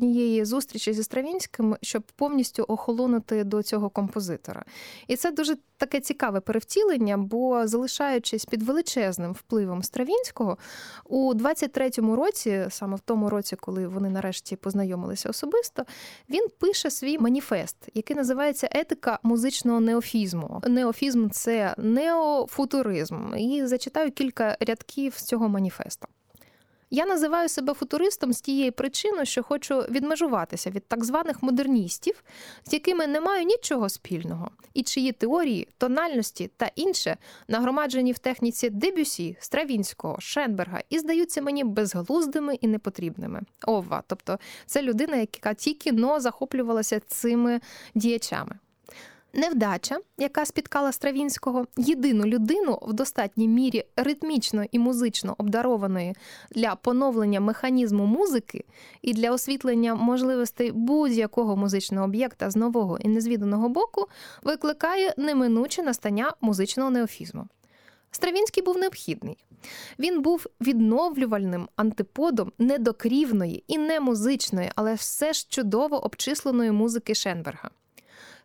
зустрічі 0.45 0.93
зі 0.93 1.03
Стравінським, 1.03 1.77
щоб 1.81 2.03
повністю 2.15 2.65
охолонути 2.67 3.43
до 3.43 3.63
цього 3.63 3.89
композитора. 3.89 4.65
І 5.07 5.15
це 5.15 5.31
дуже 5.31 5.57
таке 5.77 5.99
цікаве 5.99 6.39
перевтілення, 6.39 7.17
бо 7.17 7.67
залишаючись 7.67 8.45
під 8.45 8.63
величезним 8.63 9.31
впливом 9.31 9.83
Стравінського, 9.83 10.57
у 11.05 11.33
23-му 11.33 12.15
році, 12.15 12.65
саме 12.69 12.95
в 12.95 12.99
тому 12.99 13.29
році, 13.29 13.55
коли 13.55 13.87
вони 13.87 14.09
нарешті 14.09 14.55
познайомилися 14.55 15.29
особисто, 15.29 15.83
він 16.29 16.47
пише 16.59 16.89
свій 16.89 17.19
маніфест, 17.19 17.77
який 17.93 18.15
називається 18.15 18.69
Етика 18.71 19.19
музичного 19.23 19.79
неофізму. 19.79 20.61
Неофізм 20.67 21.29
це 21.29 21.75
неофутуризм. 21.77 23.35
І 23.35 23.65
зачитаю 23.65 24.11
кілька 24.11 24.57
рядків 24.59 25.13
з 25.15 25.23
цього 25.23 25.49
маніфесту. 25.49 26.07
Я 26.93 27.05
називаю 27.05 27.49
себе 27.49 27.73
футуристом 27.73 28.33
з 28.33 28.41
тієї 28.41 28.71
причини, 28.71 29.25
що 29.25 29.43
хочу 29.43 29.79
відмежуватися 29.79 30.69
від 30.69 30.87
так 30.87 31.03
званих 31.03 31.43
модерністів, 31.43 32.23
з 32.63 32.73
якими 32.73 33.07
не 33.07 33.21
маю 33.21 33.45
нічого 33.45 33.89
спільного, 33.89 34.51
і 34.73 34.83
чиї 34.83 35.11
теорії, 35.11 35.67
тональності 35.77 36.51
та 36.57 36.71
інше 36.75 37.17
нагромаджені 37.47 38.11
в 38.11 38.19
техніці 38.19 38.69
Дебюсі, 38.69 39.37
Стравінського, 39.39 40.19
Шенберга 40.19 40.81
і 40.89 40.99
здаються 40.99 41.41
мені 41.41 41.63
безглуздими 41.63 42.55
і 42.55 42.67
непотрібними. 42.67 43.41
Ова, 43.67 44.03
тобто 44.07 44.39
це 44.65 44.81
людина, 44.81 45.15
яка 45.15 45.53
тільки 45.53 45.91
но 45.91 46.19
захоплювалася 46.19 46.99
цими 46.99 47.61
діячами. 47.95 48.59
Невдача, 49.33 49.99
яка 50.17 50.45
спіткала 50.45 50.91
Стравінського, 50.91 51.65
єдину 51.77 52.25
людину 52.25 52.79
в 52.81 52.93
достатній 52.93 53.47
мірі 53.47 53.83
ритмічно 53.95 54.63
і 54.71 54.79
музично 54.79 55.35
обдарованої 55.37 56.15
для 56.51 56.75
поновлення 56.75 57.39
механізму 57.39 58.05
музики 58.05 58.65
і 59.01 59.13
для 59.13 59.31
освітлення 59.31 59.95
можливостей 59.95 60.71
будь-якого 60.71 61.55
музичного 61.55 62.05
об'єкта 62.05 62.49
з 62.49 62.55
нового 62.55 62.97
і 62.97 63.07
незвіданого 63.07 63.69
боку, 63.69 64.07
викликає 64.43 65.13
неминуче 65.17 65.83
настання 65.83 66.33
музичного 66.41 66.89
неофізму. 66.89 67.47
Стравінський 68.11 68.63
був 68.63 68.77
необхідний. 68.77 69.37
Він 69.99 70.21
був 70.21 70.45
відновлювальним 70.61 71.69
антиподом 71.75 72.51
недокрівної 72.57 73.63
і 73.67 73.77
не 73.77 73.99
музичної, 73.99 74.71
але 74.75 74.93
все 74.93 75.33
ж 75.33 75.47
чудово 75.49 76.05
обчисленої 76.05 76.71
музики 76.71 77.15
Шенберга. 77.15 77.69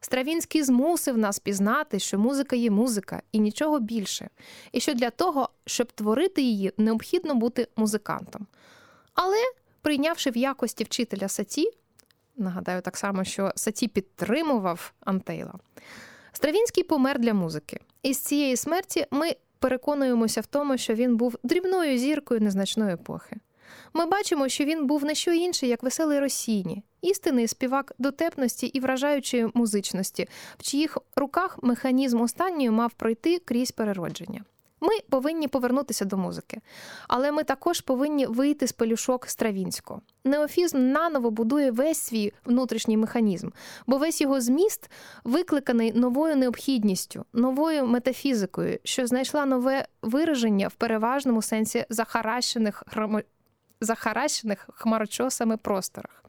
Стравінський 0.06 0.62
змусив 0.62 1.18
нас 1.18 1.38
пізнати, 1.38 1.98
що 1.98 2.18
музика 2.18 2.56
є 2.56 2.70
музика 2.70 3.22
і 3.32 3.38
нічого 3.38 3.80
більше, 3.80 4.28
і 4.72 4.80
що 4.80 4.94
для 4.94 5.10
того, 5.10 5.48
щоб 5.64 5.92
творити 5.92 6.42
її, 6.42 6.72
необхідно 6.76 7.34
бути 7.34 7.68
музикантом. 7.76 8.46
Але, 9.14 9.36
прийнявши 9.82 10.30
в 10.30 10.36
якості 10.36 10.84
вчителя 10.84 11.28
Саті, 11.28 11.70
нагадаю 12.36 12.82
так 12.82 12.96
само, 12.96 13.24
що 13.24 13.52
Саті 13.56 13.88
підтримував 13.88 14.92
Антейла, 15.00 15.54
Стравінський 16.32 16.84
помер 16.84 17.18
для 17.18 17.34
музики. 17.34 17.80
І 18.02 18.14
з 18.14 18.18
цієї 18.18 18.56
смерті 18.56 19.06
ми 19.10 19.36
переконуємося 19.58 20.40
в 20.40 20.46
тому, 20.46 20.78
що 20.78 20.94
він 20.94 21.16
був 21.16 21.38
дрібною 21.42 21.98
зіркою 21.98 22.40
незначної 22.40 22.94
епохи. 22.94 23.36
Ми 23.92 24.07
бачимо, 24.07 24.48
що 24.48 24.64
він 24.64 24.87
був 24.87 25.05
не 25.05 25.14
що 25.14 25.33
інше, 25.33 25.66
як 25.66 25.83
веселий 25.83 26.20
Росіні, 26.20 26.83
істинний 27.02 27.48
співак 27.48 27.92
дотепності 27.98 28.66
і 28.66 28.81
вражаючої 28.81 29.48
музичності, 29.55 30.29
в 30.59 30.62
чиїх 30.62 30.98
руках 31.16 31.59
механізм 31.62 32.20
останньої 32.20 32.70
мав 32.70 32.92
пройти 32.92 33.38
крізь 33.38 33.70
переродження. 33.70 34.44
Ми 34.81 34.92
повинні 35.11 35.48
повернутися 35.48 36.05
до 36.05 36.16
музики, 36.16 36.61
але 37.09 37.33
ми 37.33 37.44
також 37.44 37.81
повинні 37.81 38.26
вийти 38.26 38.66
з 38.66 38.72
пелюшок 38.72 39.26
Стравінського. 39.26 40.00
Неофізм 40.24 40.90
наново 40.90 41.31
будує 41.31 41.70
весь 41.70 41.98
свій 41.98 42.33
внутрішній 42.44 42.96
механізм, 42.96 43.48
бо 43.87 43.96
весь 43.98 44.20
його 44.20 44.40
зміст 44.40 44.90
викликаний 45.24 45.92
новою 45.92 46.37
необхідністю, 46.37 47.24
новою 47.33 47.87
метафізикою, 47.87 48.79
що 48.85 49.07
знайшла 49.07 49.46
нове 49.46 49.87
вираження 50.02 50.68
в 50.68 50.74
переважному 50.74 51.42
сенсі 51.42 51.85
захаращених 51.88 52.83
захаращених 53.80 54.68
хмарочосами 54.74 55.56
просторах. 55.56 56.22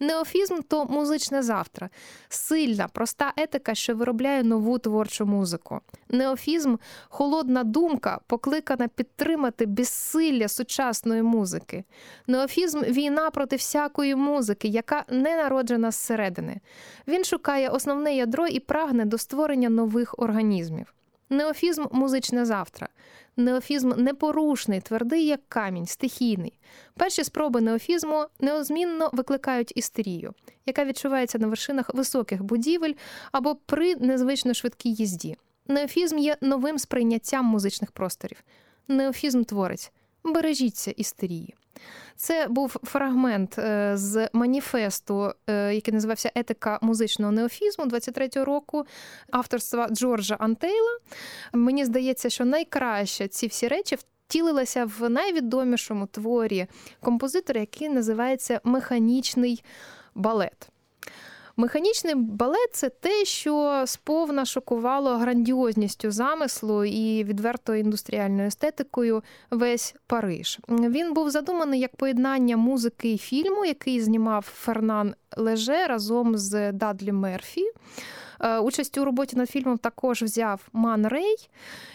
Неофізм 0.00 0.54
то 0.68 0.84
музичне 0.84 1.42
завтра, 1.42 1.90
сильна, 2.28 2.88
проста 2.88 3.32
етика, 3.36 3.74
що 3.74 3.94
виробляє 3.94 4.42
нову 4.42 4.78
творчу 4.78 5.26
музику. 5.26 5.80
Неофізм 6.08 6.76
холодна 7.08 7.64
думка, 7.64 8.20
покликана 8.26 8.88
підтримати 8.88 9.66
безсилля 9.66 10.48
сучасної 10.48 11.22
музики. 11.22 11.84
Неофізм 12.26 12.80
війна 12.80 13.30
проти 13.30 13.56
всякої 13.56 14.14
музики, 14.14 14.68
яка 14.68 15.04
не 15.08 15.36
народжена 15.36 15.90
зсередини. 15.90 16.60
Він 17.08 17.24
шукає 17.24 17.68
основне 17.68 18.16
ядро 18.16 18.46
і 18.46 18.60
прагне 18.60 19.04
до 19.04 19.18
створення 19.18 19.68
нових 19.68 20.14
організмів. 20.18 20.94
Неофізм 21.30 21.84
музичне 21.92 22.44
завтра. 22.44 22.88
Неофізм 23.36 23.88
непорушний, 23.96 24.80
твердий, 24.80 25.26
як 25.26 25.40
камінь, 25.48 25.86
стихійний. 25.86 26.58
Перші 26.94 27.24
спроби 27.24 27.60
неофізму 27.60 28.26
неозмінно 28.40 29.10
викликають 29.12 29.72
істерію, 29.76 30.34
яка 30.66 30.84
відчувається 30.84 31.38
на 31.38 31.46
вершинах 31.46 31.94
високих 31.94 32.42
будівель 32.42 32.94
або 33.32 33.54
при 33.54 33.96
незвично 33.96 34.54
швидкій 34.54 34.92
їзді. 34.92 35.36
Неофізм 35.68 36.18
є 36.18 36.36
новим 36.40 36.78
сприйняттям 36.78 37.44
музичних 37.44 37.92
просторів. 37.92 38.44
Неофізм 38.88 39.42
творить. 39.42 39.92
Бережіться 40.24 40.90
істерії. 40.90 41.54
Це 42.16 42.46
був 42.48 42.76
фрагмент 42.84 43.58
е, 43.58 43.92
з 43.94 44.28
маніфесту, 44.32 45.32
е, 45.46 45.74
який 45.74 45.94
називався 45.94 46.32
Етика 46.34 46.78
музичного 46.82 47.32
неофізму 47.32 47.84
23-го 47.84 48.44
року 48.44 48.86
авторства 49.30 49.88
Джорджа 49.88 50.34
Антейла. 50.34 50.98
Мені 51.52 51.84
здається, 51.84 52.30
що 52.30 52.44
найкраще 52.44 53.28
ці 53.28 53.46
всі 53.46 53.68
речі 53.68 53.96
втілилися 53.96 54.84
в 54.98 55.08
найвідомішому 55.10 56.06
творі 56.06 56.66
композитора, 57.00 57.60
який 57.60 57.88
називається 57.88 58.60
Механічний 58.64 59.64
балет. 60.14 60.70
Механічний 61.60 62.14
балет 62.14 62.70
це 62.72 62.88
те, 62.88 63.24
що 63.24 63.84
сповна 63.86 64.44
шокувало 64.44 65.16
грандіозністю 65.16 66.10
замислу 66.10 66.84
і 66.84 67.24
відверто 67.24 67.74
індустріальною 67.74 68.48
естетикою 68.48 69.22
весь 69.50 69.94
Париж. 70.06 70.58
Він 70.68 71.14
був 71.14 71.30
задуманий 71.30 71.80
як 71.80 71.96
поєднання 71.96 72.56
музики 72.56 73.12
і 73.12 73.18
фільму, 73.18 73.64
який 73.64 74.00
знімав 74.00 74.42
Фернан 74.54 75.14
Леже 75.36 75.86
разом 75.86 76.38
з 76.38 76.72
Дадлі 76.72 77.12
Мерфі. 77.12 77.64
Е, 78.40 78.58
участь 78.58 78.98
у 78.98 79.04
роботі 79.04 79.36
над 79.36 79.50
фільмом 79.50 79.78
також 79.78 80.22
взяв 80.22 80.68
Ман 80.72 81.06
Рей. 81.06 81.48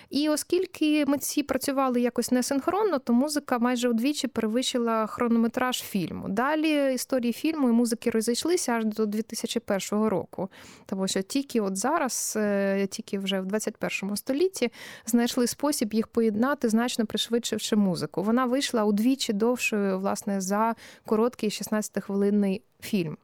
І 0.09 0.30
оскільки 0.30 1.05
митці 1.05 1.43
працювали 1.43 2.01
якось 2.01 2.32
несинхронно, 2.32 2.99
то 2.99 3.13
музика 3.13 3.59
майже 3.59 3.89
удвічі 3.89 4.28
перевищила 4.28 5.07
хронометраж 5.07 5.82
фільму. 5.82 6.30
Далі 6.30 6.93
історії 6.93 7.34
фільму 7.34 7.70
і 7.70 7.72
музики 7.72 8.09
розійшлися 8.09 8.72
аж 8.72 8.86
до 8.86 9.05
2001 9.05 10.05
року. 10.05 10.49
Тому 10.86 11.07
що 11.07 11.22
тільки 11.22 11.61
от 11.61 11.78
зараз, 11.78 12.34
е, 12.38 12.88
тільки 12.88 13.20
вже 13.20 13.41
в 13.41 13.45
21 13.45 14.15
столітті, 14.15 14.72
знайшли 15.05 15.47
спосіб 15.47 15.93
їх 15.93 16.07
поєднати, 16.07 16.70
значно 16.70 17.05
пришвидшивши 17.05 17.76
музику. 17.76 18.24
Вона 18.24 18.45
вийшла 18.45 18.84
удвічі 18.84 19.34
довшою, 19.34 19.99
власне, 19.99 20.41
за 20.41 20.76
короткий 21.05 21.49
16-хвилинний 21.49 22.61
фільм. 22.82 23.17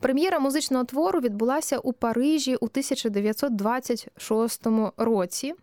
Прем'єра 0.00 0.38
музичного 0.38 0.84
твору 0.84 1.20
відбулася 1.20 1.78
у 1.78 1.92
Парижі 1.92 2.56
у 2.56 2.64
1926 2.64 4.66
році. 4.96 5.54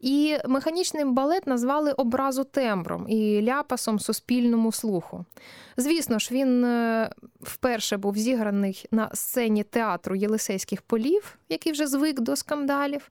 І 0.00 0.36
механічний 0.48 1.04
балет 1.04 1.46
назвали 1.46 1.92
образу 1.92 2.44
тембром 2.44 3.06
і 3.08 3.42
ляпасом 3.42 3.98
суспільному 3.98 4.72
слуху. 4.72 5.24
Звісно 5.76 6.18
ж, 6.18 6.28
він 6.34 6.64
е, 6.64 7.10
вперше 7.40 7.96
був 7.96 8.16
зіграний 8.16 8.86
на 8.90 9.10
сцені 9.14 9.62
театру 9.62 10.16
Єлисейських 10.16 10.82
полів, 10.82 11.38
який 11.48 11.72
вже 11.72 11.86
звик 11.86 12.20
до 12.20 12.36
скандалів. 12.36 13.10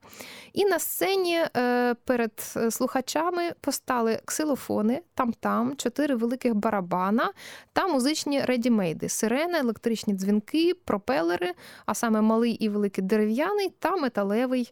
І 0.53 0.65
на 0.65 0.79
сцені 0.79 1.39
е, 1.57 1.93
перед 1.93 2.53
е, 2.57 2.71
слухачами 2.71 3.51
постали 3.61 4.19
ксилофони, 4.25 5.01
там-там, 5.13 5.75
чотири 5.75 6.15
великих 6.15 6.55
барабана 6.55 7.31
та 7.73 7.87
музичні 7.87 8.41
редімейди, 8.41 9.09
сирени, 9.09 9.57
електричні 9.57 10.13
дзвінки, 10.13 10.73
пропелери, 10.85 11.53
а 11.85 11.93
саме 11.93 12.21
малий 12.21 12.51
і 12.51 12.69
великий 12.69 13.03
дерев'яний 13.03 13.69
та 13.79 13.95
металевий 13.95 14.71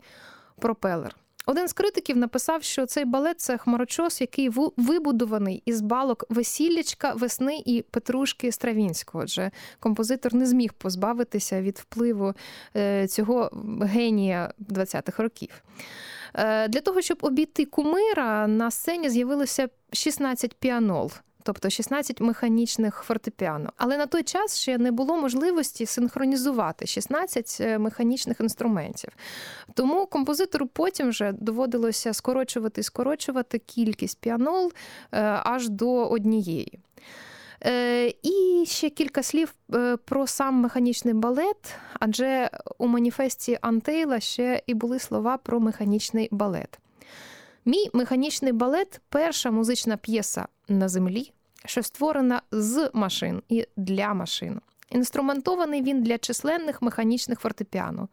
пропелер. 0.60 1.16
Один 1.46 1.68
з 1.68 1.74
критиків 1.74 2.18
написав, 2.18 2.64
що 2.64 2.86
цей 2.86 3.06
балет 3.06 3.42
це 3.42 3.58
хмарочос, 3.58 4.22
який 4.22 4.50
вибудований 4.78 5.64
із 5.66 5.82
балок 5.82 6.26
весіллячка, 6.30 7.14
весни 7.14 7.64
і 7.66 7.82
Петрушки 7.92 8.52
Стравінського. 8.52 9.24
Отже, 9.24 9.52
композитор 9.80 10.34
не 10.34 10.46
зміг 10.46 10.74
позбавитися 10.74 11.62
від 11.62 11.78
впливу 11.78 12.34
е, 12.76 13.08
цього 13.08 13.52
генія 13.82 14.54
20-х 14.70 15.24
років. 15.24 15.64
Е, 16.34 16.68
для 16.68 16.82
того, 16.82 17.02
щоб 17.02 17.18
обійти 17.22 17.66
кумира, 17.66 18.48
на 18.48 18.72
сцені 18.72 19.10
з'явилося 19.10 19.70
16 19.92 20.54
піанол 20.54 21.12
тобто 21.44 21.70
16 21.70 22.22
механічних 22.22 23.04
фортепіано. 23.06 23.70
Але 23.78 23.98
на 23.98 24.06
той 24.06 24.24
час 24.24 24.60
ще 24.60 24.78
не 24.78 24.92
було 24.92 25.18
можливості 25.18 25.86
синхронізувати 25.86 26.86
16 26.86 27.58
е, 27.62 27.78
механічних 27.78 28.40
інструментів. 28.40 29.10
Тому 29.74 30.06
композитору 30.06 30.68
потім 30.68 31.10
вже 31.10 31.32
доводилося 31.32 32.14
скорочувати 32.14 32.82
і 32.82 32.84
скорочувати 32.84 33.60
кількість 33.60 34.20
піанол 34.20 34.72
е, 35.12 35.22
аж 35.44 35.70
до 35.70 36.08
однієї. 36.08 36.80
Е, 37.66 38.08
і 38.08 38.66
ще 38.68 38.90
кілька 38.90 39.24
слів 39.24 39.54
про 40.06 40.28
сам 40.28 40.56
механічний 40.56 41.14
балет, 41.14 41.76
адже 42.00 42.50
у 42.78 42.88
маніфесті 42.88 43.58
Антейла 43.62 44.20
ще 44.20 44.62
і 44.68 44.74
були 44.74 45.00
слова 45.00 45.38
про 45.38 45.60
механічний 45.60 46.28
балет. 46.32 46.80
Мій 47.66 47.90
механічний 47.94 48.52
балет 48.52 49.02
перша 49.10 49.52
музична 49.52 49.98
п'єса 49.98 50.48
на 50.68 50.90
землі, 50.90 51.32
що 51.66 51.84
створена 51.84 52.42
з 52.52 52.90
машин 52.94 53.42
і 53.50 53.68
для 53.78 54.14
машин. 54.14 54.62
Інструментований 54.90 55.82
він 55.82 56.04
для 56.04 56.18
численних 56.18 56.82
механічних 56.82 57.40
фортепіано, 57.40 58.08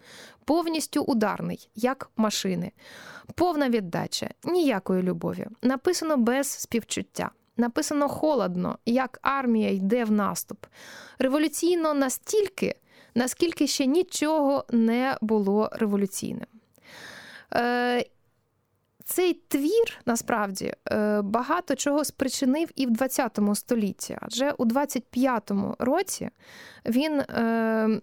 повністю 0.44 1.03
ударний, 1.03 1.68
як 1.74 2.11
машини, 2.16 2.72
повна 3.34 3.68
віддача, 3.68 4.30
ніякої 4.44 5.03
любові. 5.03 5.46
Написано 5.62 6.16
без 6.16 6.48
співчуття. 6.48 7.30
Написано 7.57 8.09
холодно, 8.09 8.78
як 8.86 9.18
армія 9.22 9.70
йде 9.70 10.05
в 10.05 10.12
наступ. 10.12 10.66
Революційно 11.18 11.94
настільки, 11.94 12.74
наскільки 13.14 13.66
ще 13.66 13.86
нічого 13.86 14.64
не 14.70 15.16
було 15.20 15.70
революційним. 15.72 16.46
Е, 17.55 18.05
цей 19.11 19.34
твір 19.48 20.00
насправді 20.06 20.72
е, 20.90 21.22
багато 21.22 21.74
чого 21.74 22.04
спричинив 22.04 22.68
і 22.76 22.86
в 22.86 22.90
20 22.90 23.38
столітті, 23.54 24.16
адже 24.20 24.50
у 24.50 24.64
25-му 24.64 25.76
році 25.78 26.30
він 26.86 27.20
е, 27.20 28.00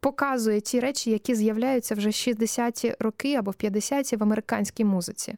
показує 0.00 0.60
ті 0.60 0.80
речі, 0.80 1.10
які 1.10 1.34
з'являються 1.34 1.94
вже 1.94 2.08
в 2.08 2.12
60-ті 2.12 2.94
роки 3.00 3.34
або 3.34 3.50
в 3.50 3.54
50-ті 3.54 4.16
в 4.16 4.22
американській 4.22 4.84
музиці. 4.84 5.34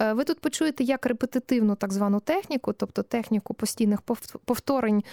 Е, 0.00 0.12
ви 0.12 0.24
тут 0.24 0.40
почуєте 0.40 0.84
як 0.84 1.06
репетитивну 1.06 1.74
так 1.74 1.92
звану 1.92 2.20
техніку, 2.20 2.72
тобто 2.72 3.02
техніку 3.02 3.54
постійних 3.54 4.00
повторень 4.44 5.04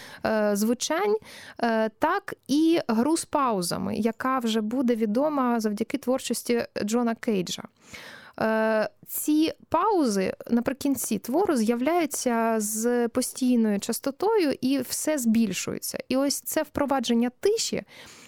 звучань, 0.54 1.18
так 2.00 2.34
і 2.48 2.80
гру 2.88 3.18
з 3.18 3.26
паузами, 3.26 3.96
яка 3.96 4.40
вже 4.40 4.62
буде 4.62 4.96
відома 4.96 5.60
завдяки 5.60 5.98
творчості 5.98 6.66
Джона 6.84 7.16
Кейджа. 7.16 7.64
Е, 8.40 8.90
ці 9.08 9.54
паузи 9.70 10.34
наприкінці 10.50 11.20
твору 11.20 11.56
з'являються 11.56 12.56
з 12.58 13.08
постійною 13.08 13.80
частотою 13.80 14.54
і 14.62 14.80
все 14.80 15.18
збільшується. 15.18 15.98
І 16.10 16.18
ось 16.18 16.42
це 16.42 16.64
впровадження 16.64 17.32
тиші 17.40 17.84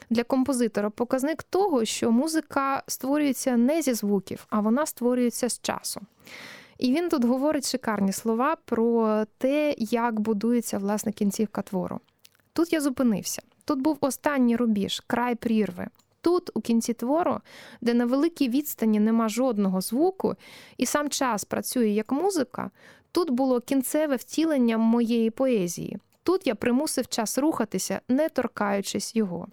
для 0.09 0.23
композитора 0.23 0.89
показник 0.89 1.43
того, 1.43 1.85
що 1.85 2.11
музика 2.11 2.83
створюється 2.87 3.57
не 3.57 3.81
зі 3.81 3.93
звуків, 3.93 4.45
а 4.49 4.59
вона 4.59 4.85
створюється 4.85 5.49
з 5.49 5.61
часу. 5.61 6.01
І 6.77 6.93
він 6.93 7.09
тут 7.09 7.25
говорить 7.25 7.71
шикарні 7.71 8.11
слова 8.11 8.57
про 8.65 9.25
те, 9.37 9.75
як 9.77 10.19
будується 10.19 10.77
власне 10.77 11.11
кінцівка 11.11 11.61
твору. 11.61 11.99
Тут 12.53 12.73
я 12.73 12.81
зупинився. 12.81 13.41
Тут 13.65 13.81
був 13.81 13.97
останній 14.01 14.55
рубіж, 14.55 15.03
край 15.07 15.35
прірви. 15.35 15.87
Тут, 16.25 16.49
у 16.53 16.61
кінці 16.61 16.93
твору, 16.93 17.39
де 17.81 17.93
на 17.93 18.05
великій 18.05 18.49
відстані 18.49 18.99
нема 18.99 19.29
жодного 19.29 19.81
звуку, 19.81 20.35
і 20.77 20.85
сам 20.85 21.09
час 21.09 21.45
працює 21.45 21.87
як 21.87 22.11
музика, 22.11 22.71
тут 23.11 23.29
було 23.29 23.61
кінцеве 23.61 24.15
втілення 24.15 24.77
моєї 24.77 25.29
поезії. 25.29 25.97
Тут 26.23 26.47
я 26.47 26.55
примусив 26.55 27.07
час 27.07 27.37
рухатися, 27.37 28.01
не 28.09 28.29
торкаючись 28.29 29.15
його. 29.15 29.47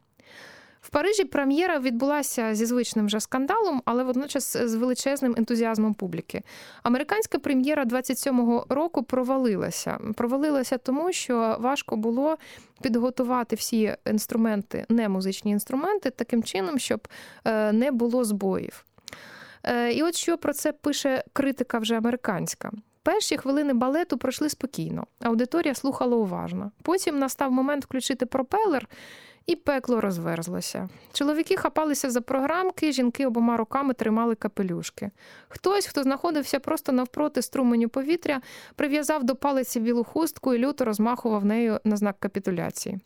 В 0.83 0.91
Парижі 0.91 1.25
прем'єра 1.25 1.79
відбулася 1.79 2.55
зі 2.55 2.67
звичним 2.67 3.07
вже 3.07 3.21
скандалом, 3.21 3.83
але 3.85 4.05
водночас 4.05 4.57
з 4.57 4.75
величезним 4.75 5.35
ентузіазмом 5.39 5.95
публіки. 5.95 6.43
Американська 6.83 7.39
прем'єра 7.39 7.85
27-го 7.85 8.67
року 8.69 9.03
провалилася. 9.03 9.99
Провалилася 10.17 10.79
тому, 10.79 11.13
що 11.13 11.57
важко 11.61 11.97
було 11.97 12.37
підготувати 12.83 13.57
всі 13.57 13.97
інструменти, 14.07 14.85
не 14.89 15.09
музичні 15.09 15.51
інструменти, 15.51 16.11
таким 16.11 16.43
чином, 16.43 16.79
щоб 16.79 17.09
е, 17.45 17.73
не 17.73 17.91
було 17.91 18.25
збоїв. 18.25 18.85
Е, 19.63 19.93
і 19.93 20.03
от 20.03 20.15
що 20.15 20.39
про 20.39 20.53
це 20.53 20.73
пише 20.73 21.25
критика 21.33 21.79
вже 21.79 21.97
американська. 21.97 22.71
Перші 23.03 23.37
хвилини 23.37 23.73
балету 23.73 24.19
пройшли 24.19 24.49
спокійно, 24.49 25.07
аудиторія 25.21 25.75
слухала 25.75 26.17
уважно. 26.17 26.71
Потім 26.83 27.19
настав 27.19 27.53
момент 27.53 27.85
включити 27.85 28.27
пропелер, 28.27 28.89
і 29.47 29.57
пекло 29.57 30.01
розверзлося. 30.01 30.89
Чоловіки 31.13 31.57
хапалися 31.57 32.11
за 32.11 32.21
програмки, 32.21 32.93
жінки 32.93 33.27
обома 33.27 33.57
руками 33.57 33.95
тримали 33.95 34.35
капелюшки. 34.35 35.11
Хтось, 35.49 35.87
хто 35.87 36.03
знаходився 36.03 36.59
просто 36.59 36.93
навпроти 36.93 37.43
струменю 37.43 37.89
повітря, 37.89 38.41
прив'язав 38.75 39.25
до 39.25 39.37
палиці 39.37 39.81
білу 39.81 40.05
хустку 40.05 40.55
і 40.55 40.59
люто 40.59 40.85
розмахував 40.85 41.45
нею 41.45 41.81
на 41.85 41.97
знак 41.97 42.17
капітуляції. 42.19 42.99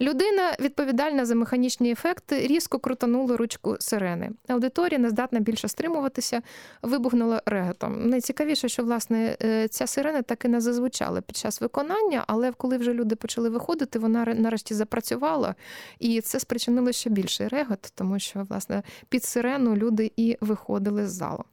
Людина, 0.00 0.56
відповідальна 0.60 1.26
за 1.26 1.34
механічні 1.34 1.90
ефекти, 1.90 2.46
різко 2.46 2.78
крутанула 2.78 3.36
ручку 3.36 3.76
сирени. 3.80 4.30
Аудиторія, 4.48 4.98
не 4.98 5.10
здатна 5.10 5.40
більше 5.40 5.68
стримуватися, 5.68 6.42
вибухнула 6.82 7.42
реготом. 7.46 8.08
Найцікавіше, 8.08 8.68
що 8.68 8.82
власне 8.82 9.36
е, 9.42 9.68
ця 9.68 9.86
сирена 9.86 10.22
так 10.22 10.44
і 10.44 10.48
не 10.48 10.60
зазвучала 10.60 11.20
під 11.20 11.36
час 11.36 11.60
виконання, 11.60 12.24
але 12.26 12.52
коли 12.52 12.76
вже 12.76 12.92
люди 12.92 13.16
почали 13.16 13.48
виходити, 13.48 13.98
вона 13.98 14.24
нарешті 14.24 14.74
запрацювала. 14.74 15.54
І 15.98 16.20
це 16.20 16.40
спричинило 16.40 16.92
ще 16.92 17.10
більший 17.10 17.48
регот, 17.48 17.92
тому 17.94 18.18
що 18.18 18.46
власне 18.48 18.82
під 19.08 19.24
сирену 19.24 19.76
люди 19.76 20.12
і 20.16 20.36
виходили 20.40 21.06
з 21.06 21.12
залу. 21.12 21.44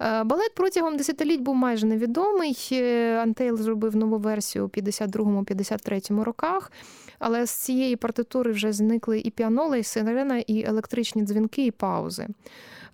Е, 0.00 0.24
балет 0.24 0.54
протягом 0.54 0.96
десятиліть 0.96 1.40
був 1.40 1.54
майже 1.54 1.86
невідомий. 1.86 2.68
Е, 2.72 3.16
Антейл 3.22 3.56
зробив 3.56 3.96
нову 3.96 4.18
версію 4.18 4.64
у 4.64 4.68
52-53 4.68 6.22
роках. 6.22 6.72
Але 7.18 7.46
з 7.46 7.50
цієї 7.50 7.96
партитури 7.96 8.52
вже 8.52 8.72
зникли 8.72 9.20
і 9.20 9.30
піанола, 9.30 9.76
і 9.76 9.82
сирена, 9.82 10.38
і 10.38 10.64
електричні 10.64 11.22
дзвінки, 11.22 11.66
і 11.66 11.70
паузи. 11.70 12.26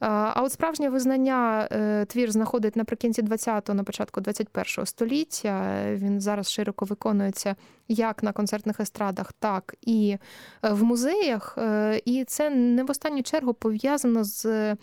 А 0.00 0.42
от 0.42 0.52
справжнє 0.52 0.88
визнання 0.88 1.68
е, 1.72 2.04
твір 2.04 2.30
знаходить 2.30 2.76
наприкінці 2.76 3.22
20-го, 3.22 3.74
на 3.74 3.84
початку 3.84 4.20
21-го 4.20 4.86
століття. 4.86 5.84
Він 5.94 6.20
зараз 6.20 6.50
широко 6.50 6.84
виконується 6.84 7.56
як 7.88 8.22
на 8.22 8.32
концертних 8.32 8.80
естрадах, 8.80 9.32
так 9.32 9.74
і 9.82 10.16
в 10.62 10.82
музеях. 10.82 11.58
І 12.04 12.24
це 12.24 12.50
не 12.50 12.84
в 12.84 12.90
останню 12.90 13.22
чергу 13.22 13.54
пов'язано 13.54 14.24
з. 14.24 14.76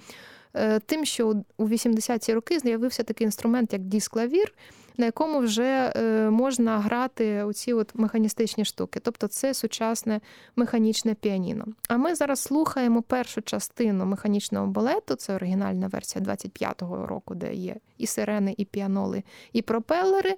Е, 0.56 0.80
тим, 0.80 1.06
що 1.06 1.44
у 1.58 1.68
80-ті 1.68 2.34
роки 2.34 2.60
з'явився 2.60 3.04
такий 3.04 3.26
інструмент, 3.26 3.74
як 3.74 3.82
дисклавір, 3.82 4.54
на 4.98 5.06
якому 5.06 5.40
вже 5.40 5.94
е, 5.96 6.30
можна 6.30 6.80
грати 6.80 7.44
оці 7.44 7.74
от 7.74 7.96
механістичні 7.96 8.66
штуки, 8.66 9.00
тобто 9.00 9.28
це 9.28 9.54
сучасне 9.54 10.22
механічне 10.56 11.14
піаніно. 11.14 11.66
А 11.90 11.98
ми 11.98 12.16
зараз 12.16 12.40
слухаємо 12.40 13.02
першу 13.02 13.42
частину 13.42 14.06
механічного 14.06 14.68
балету, 14.68 15.16
це 15.16 15.36
оригінальна 15.36 15.88
версія 15.88 16.26
25-го 16.26 17.08
року, 17.08 17.36
де 17.36 17.54
є 17.54 17.76
і 17.98 18.08
сирени, 18.08 18.56
і 18.58 18.66
піаноли, 18.66 19.24
і 19.54 19.62
пропелери. 19.62 20.36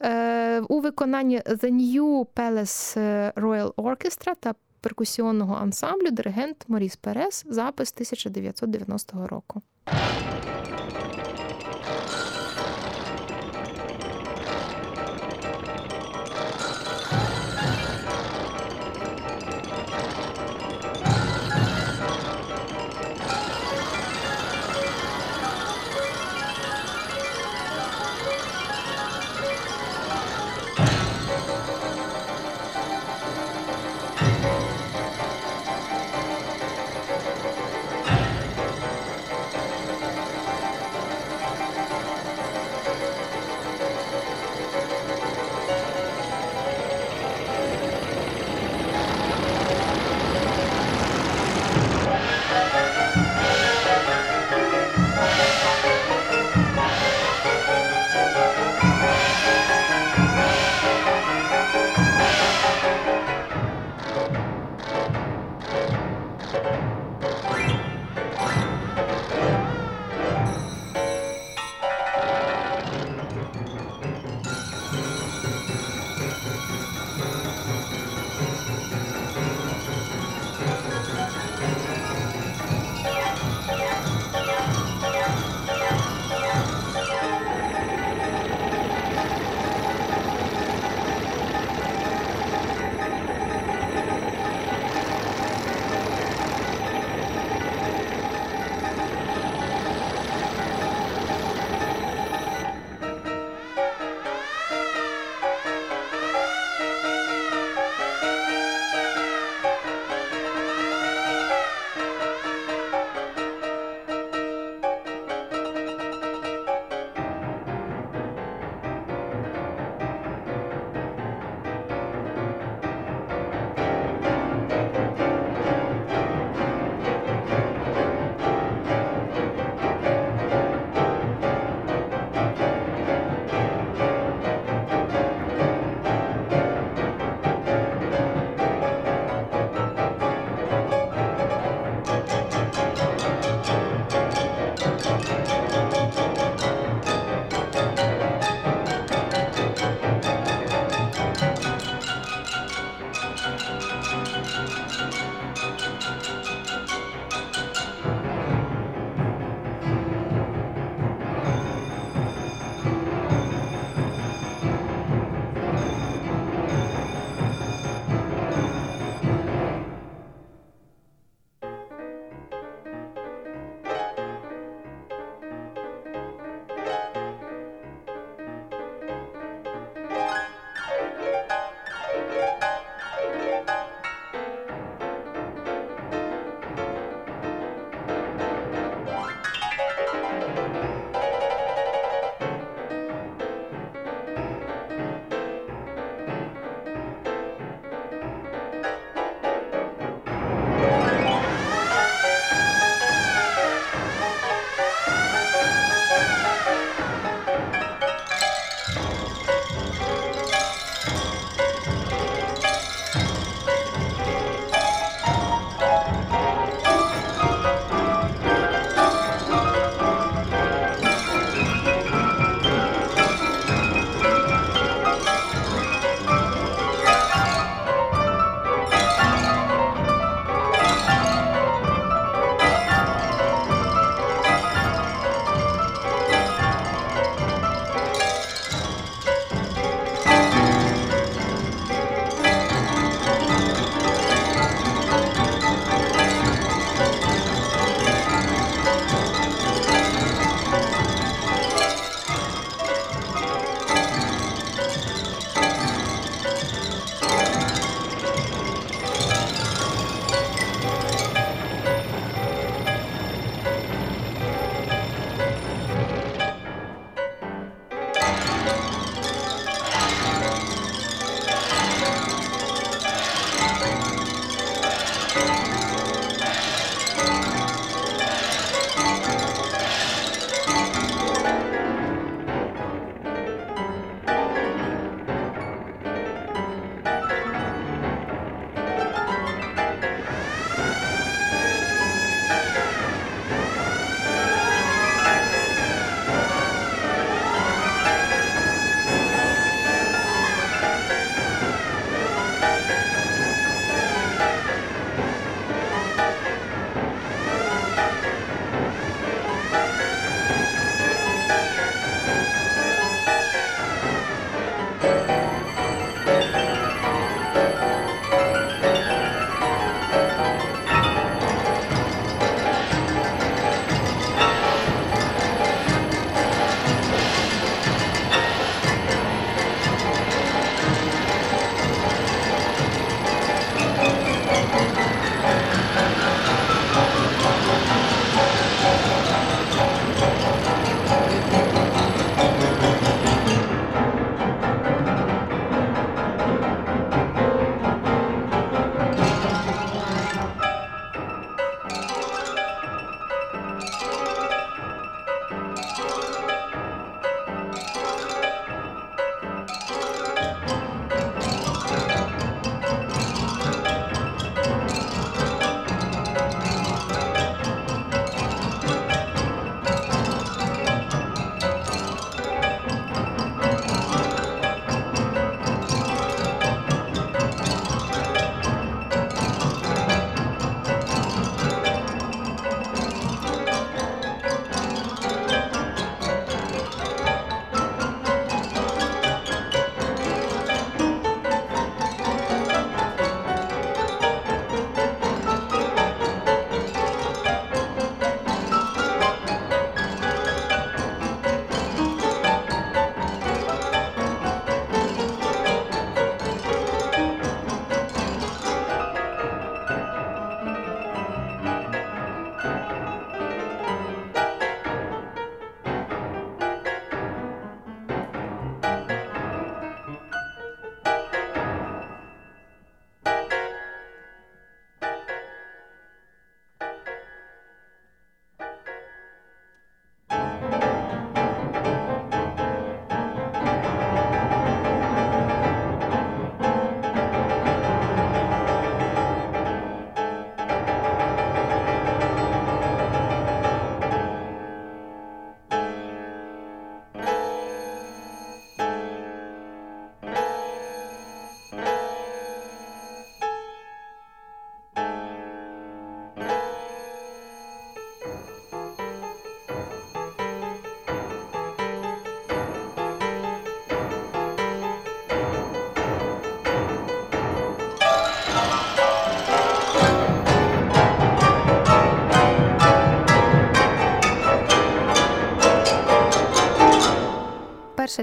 Е, 0.00 0.60
у 0.60 0.80
виконанні 0.80 1.40
The 1.40 1.72
New 1.72 2.26
Palace 2.36 2.96
Royal 3.32 3.72
Orchestra 3.74 4.34
та 4.40 4.54
перкусіонного 4.80 5.54
ансамблю 5.54 6.10
диригент 6.10 6.64
Моріс 6.68 6.96
Перес, 6.96 7.44
запис 7.48 7.92
1990 7.92 9.26
року. 9.26 9.62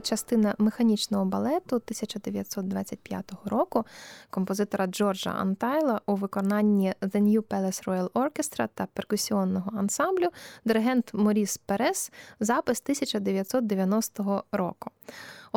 Частина 0.05 0.55
механічного 0.57 1.25
балету 1.25 1.75
1925 1.75 3.33
року 3.45 3.85
композитора 4.29 4.87
Джорджа 4.87 5.29
Антайла 5.29 6.01
у 6.05 6.15
виконанні 6.15 6.93
The 7.01 7.21
New 7.21 7.41
Palace 7.41 7.85
Royal 7.85 8.09
Orchestra 8.09 8.69
та 8.73 8.87
перкусіонного 8.93 9.71
ансамблю 9.77 10.29
диригент 10.65 11.13
Моріс 11.13 11.57
Перес, 11.57 12.11
запис 12.39 12.81
1990 12.81 14.43
року. 14.51 14.91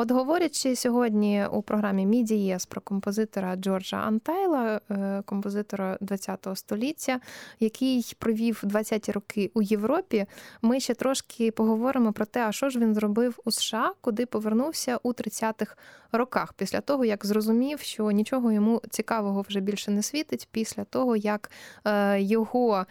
От 0.00 0.10
говорячи 0.10 0.76
сьогодні 0.76 1.46
у 1.52 1.62
програмі 1.62 2.06
Мідієс 2.06 2.66
про 2.66 2.80
композитора 2.80 3.56
Джорджа 3.56 3.96
Антайла, 3.96 4.80
е, 4.90 5.22
композитора 5.26 5.98
ХХ 6.10 6.56
століття, 6.56 7.20
який 7.60 8.16
провів 8.18 8.60
20-ті 8.64 9.12
роки 9.12 9.50
у 9.54 9.62
Європі, 9.62 10.26
ми 10.62 10.80
ще 10.80 10.94
трошки 10.94 11.50
поговоримо 11.50 12.12
про 12.12 12.26
те, 12.26 12.40
а 12.40 12.52
що 12.52 12.70
ж 12.70 12.78
він 12.78 12.94
зробив 12.94 13.40
у 13.44 13.50
США, 13.50 13.92
куди 14.00 14.26
повернувся 14.26 14.98
у 15.02 15.12
30-х 15.12 15.76
роках, 16.12 16.52
після 16.52 16.80
того 16.80 17.04
як 17.04 17.26
зрозумів, 17.26 17.80
що 17.80 18.10
нічого 18.10 18.52
йому 18.52 18.82
цікавого 18.90 19.44
вже 19.48 19.60
більше 19.60 19.90
не 19.90 20.02
світить, 20.02 20.48
після 20.50 20.84
того 20.84 21.16
як 21.16 21.50
е, 21.84 22.20
його. 22.20 22.86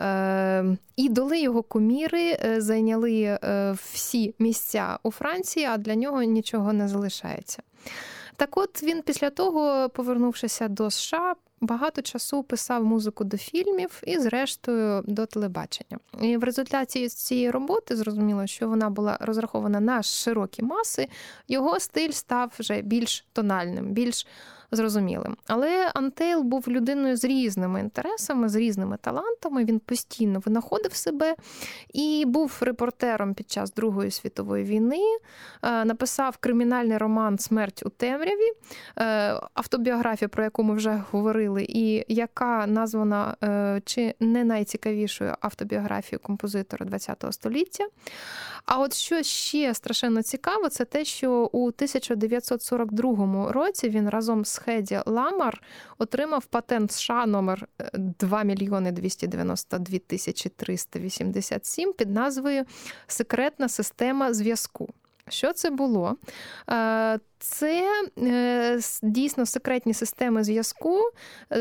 Е, 0.00 0.76
ідоли 0.96 1.40
його 1.40 1.62
куміри 1.62 2.38
е, 2.44 2.60
зайняли 2.60 3.22
е, 3.22 3.76
всі 3.92 4.34
місця 4.38 4.98
у 5.02 5.10
Франції, 5.10 5.66
а 5.66 5.78
для 5.78 5.94
нього 5.94 6.22
нічого 6.22 6.72
не 6.72 6.88
залишається. 6.88 7.62
Так 8.36 8.56
от 8.56 8.82
він 8.82 9.02
після 9.02 9.30
того, 9.30 9.88
повернувшися 9.88 10.68
до 10.68 10.90
США, 10.90 11.34
багато 11.60 12.02
часу 12.02 12.42
писав 12.42 12.84
музику 12.84 13.24
до 13.24 13.36
фільмів 13.36 14.02
і, 14.06 14.18
зрештою, 14.18 15.02
до 15.06 15.26
телебачення. 15.26 15.98
І 16.22 16.36
в 16.36 16.44
результаті 16.44 17.08
цієї 17.08 17.50
роботи 17.50 17.96
зрозуміло, 17.96 18.46
що 18.46 18.68
вона 18.68 18.90
була 18.90 19.16
розрахована 19.20 19.80
на 19.80 20.02
широкі 20.02 20.62
маси, 20.62 21.08
його 21.48 21.80
стиль 21.80 22.10
став 22.10 22.52
вже 22.58 22.82
більш 22.82 23.26
тональним, 23.32 23.86
більш 23.86 24.26
зрозумілим. 24.72 25.36
Але 25.46 25.90
Антейл 25.94 26.42
був 26.42 26.68
людиною 26.68 27.16
з 27.16 27.24
різними 27.24 27.80
інтересами, 27.80 28.48
з 28.48 28.54
різними 28.54 28.96
талантами. 29.00 29.64
Він 29.64 29.78
постійно 29.78 30.42
винаходив 30.46 30.94
себе 30.94 31.34
і 31.92 32.24
був 32.26 32.58
репортером 32.60 33.34
під 33.34 33.50
час 33.50 33.72
Другої 33.72 34.10
світової 34.10 34.64
війни. 34.64 35.00
Е, 35.62 35.84
написав 35.84 36.36
кримінальний 36.36 36.98
роман 36.98 37.38
Смерть 37.38 37.82
у 37.86 37.88
темряві, 37.88 38.52
е, 38.98 39.04
автобіографія, 39.54 40.28
про 40.28 40.44
яку 40.44 40.62
ми 40.62 40.74
вже 40.74 41.02
говорили, 41.10 41.66
і 41.68 42.04
яка 42.08 42.66
названа 42.66 43.36
е, 43.44 43.82
чи 43.84 44.14
не 44.20 44.44
найцікавішою 44.44 45.34
автобіографією 45.40 46.20
композитора 46.22 46.86
ХХ 46.86 47.32
століття. 47.32 47.84
А 48.64 48.78
от 48.78 48.94
що 48.94 49.22
ще 49.22 49.74
страшенно 49.74 50.22
цікаво, 50.22 50.68
це 50.68 50.84
те, 50.84 51.04
що 51.04 51.50
у 51.52 51.66
1942 51.66 53.52
році 53.52 53.88
він 53.88 54.08
разом 54.08 54.44
з 54.44 54.57
Хеді 54.58 55.00
Ламар 55.06 55.62
отримав 55.98 56.44
патент 56.44 56.92
США 56.92 57.26
номер 57.26 57.68
2 57.94 58.40
е, 58.40 58.44
мільйони 58.44 58.92
292 58.92 59.98
тисячі 59.98 60.50
387 60.50 61.92
під 61.92 62.10
назвою 62.10 62.64
Секретна 63.06 63.68
система 63.68 64.34
зв'язку. 64.34 64.88
Що 65.30 65.52
це 65.52 65.70
було? 65.70 66.16
Е, 66.70 67.18
це 67.38 68.02
е, 68.18 68.80
дійсно 69.02 69.46
секретні 69.46 69.94
системи 69.94 70.44
зв'язку 70.44 71.00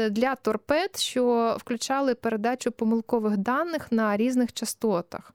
для 0.10 0.36
торпед, 0.36 1.00
що 1.00 1.56
включали 1.60 2.16
передачу 2.16 2.72
помилкових 2.72 3.38
даних 3.38 3.92
на 3.92 4.18
різних 4.18 4.54
частотах. 4.54 5.34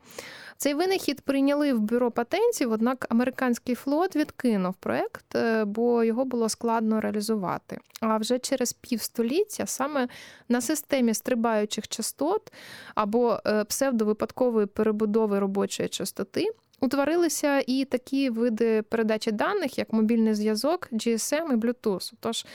Цей 0.63 0.75
винахід 0.75 1.21
прийняли 1.21 1.73
в 1.73 1.81
бюро 1.81 2.11
патентів, 2.11 2.73
однак 2.73 3.07
американський 3.09 3.75
флот 3.75 4.17
відкинув 4.17 4.75
проект, 4.75 5.35
е, 5.35 5.65
бо 5.65 6.05
його 6.05 6.25
було 6.25 6.49
складно 6.49 7.01
реалізувати. 7.01 7.79
А 8.01 8.17
вже 8.17 8.39
через 8.39 8.73
півстоліття 8.73 9.67
саме 9.67 10.09
на 10.49 10.61
системі 10.61 11.15
стрибаючих 11.15 11.89
частот 11.89 12.53
або 12.95 13.39
е, 13.47 13.65
псевдовипадкової 13.65 14.67
перебудови 14.67 15.39
робочої 15.39 15.89
частоти 15.89 16.51
Утворилися 16.83 17.63
і 17.67 17.85
такі 17.85 18.31
види 18.31 18.83
передачі 18.83 19.33
даних, 19.33 19.79
як 19.79 19.93
мобільний 19.93 20.35
зв'язок, 20.35 20.89
GSM 20.93 21.53
і 21.53 21.57
Bluetooth. 21.57 22.13
Тож 22.21 22.47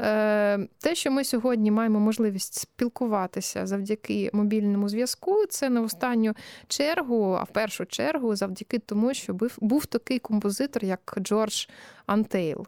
е, 0.00 0.58
те, 0.78 0.94
що 0.94 1.10
ми 1.10 1.24
сьогодні 1.24 1.70
маємо 1.70 2.00
можливість 2.00 2.54
спілкуватися 2.54 3.66
завдяки 3.66 4.30
мобільному 4.32 4.88
зв'язку, 4.88 5.46
це 5.48 5.68
не 5.68 5.80
в 5.80 5.84
останню 5.84 6.34
чергу, 6.68 7.36
а 7.40 7.42
в 7.42 7.48
першу 7.48 7.86
чергу 7.86 8.36
завдяки 8.36 8.78
тому, 8.78 9.14
що 9.14 9.36
був 9.60 9.86
такий 9.86 10.18
композитор, 10.18 10.84
як 10.84 11.18
Джордж 11.20 11.66
Антейл. 12.06 12.66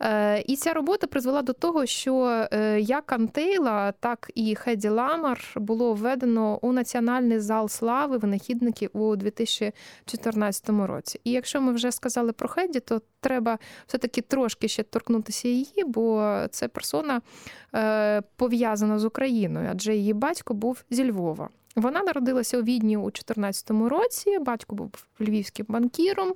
Е, 0.00 0.44
і 0.46 0.56
ця 0.56 0.72
робота 0.72 1.06
призвела 1.06 1.42
до 1.42 1.52
того, 1.52 1.86
що 1.86 2.46
е, 2.52 2.80
як 2.80 3.12
Антейла, 3.12 3.92
так 3.92 4.30
і 4.34 4.54
Хеді 4.54 4.88
Ламар 4.88 5.40
було 5.56 5.94
введено 5.94 6.58
у 6.62 6.72
Національний 6.72 7.38
зал 7.38 7.68
слави 7.68 8.16
винахідників 8.16 8.90
у 8.92 9.16
2014 9.16 10.68
році. 10.68 11.20
І 11.24 11.30
якщо 11.30 11.60
ми 11.60 11.72
вже 11.72 11.92
сказали 11.92 12.32
про 12.32 12.48
Хеді, 12.48 12.80
то 12.80 13.00
треба 13.24 13.58
все-таки 13.86 14.20
трошки 14.20 14.68
ще 14.68 14.82
торкнутися 14.82 15.48
її, 15.48 15.84
бо 15.86 16.36
це 16.50 16.68
персона 16.68 17.20
е, 17.74 18.22
пов'язана 18.36 18.98
з 18.98 19.04
Україною, 19.04 19.68
адже 19.70 19.96
її 19.96 20.12
батько 20.12 20.54
був 20.54 20.84
зі 20.90 21.10
Львова. 21.10 21.48
Вона 21.76 22.02
народилася 22.02 22.58
у 22.58 22.62
Відні 22.62 22.96
у 22.96 23.10
14 23.10 23.70
році. 23.70 24.38
Батько 24.38 24.74
був 24.74 24.90
львівським 25.20 25.66
банкіром. 25.68 26.32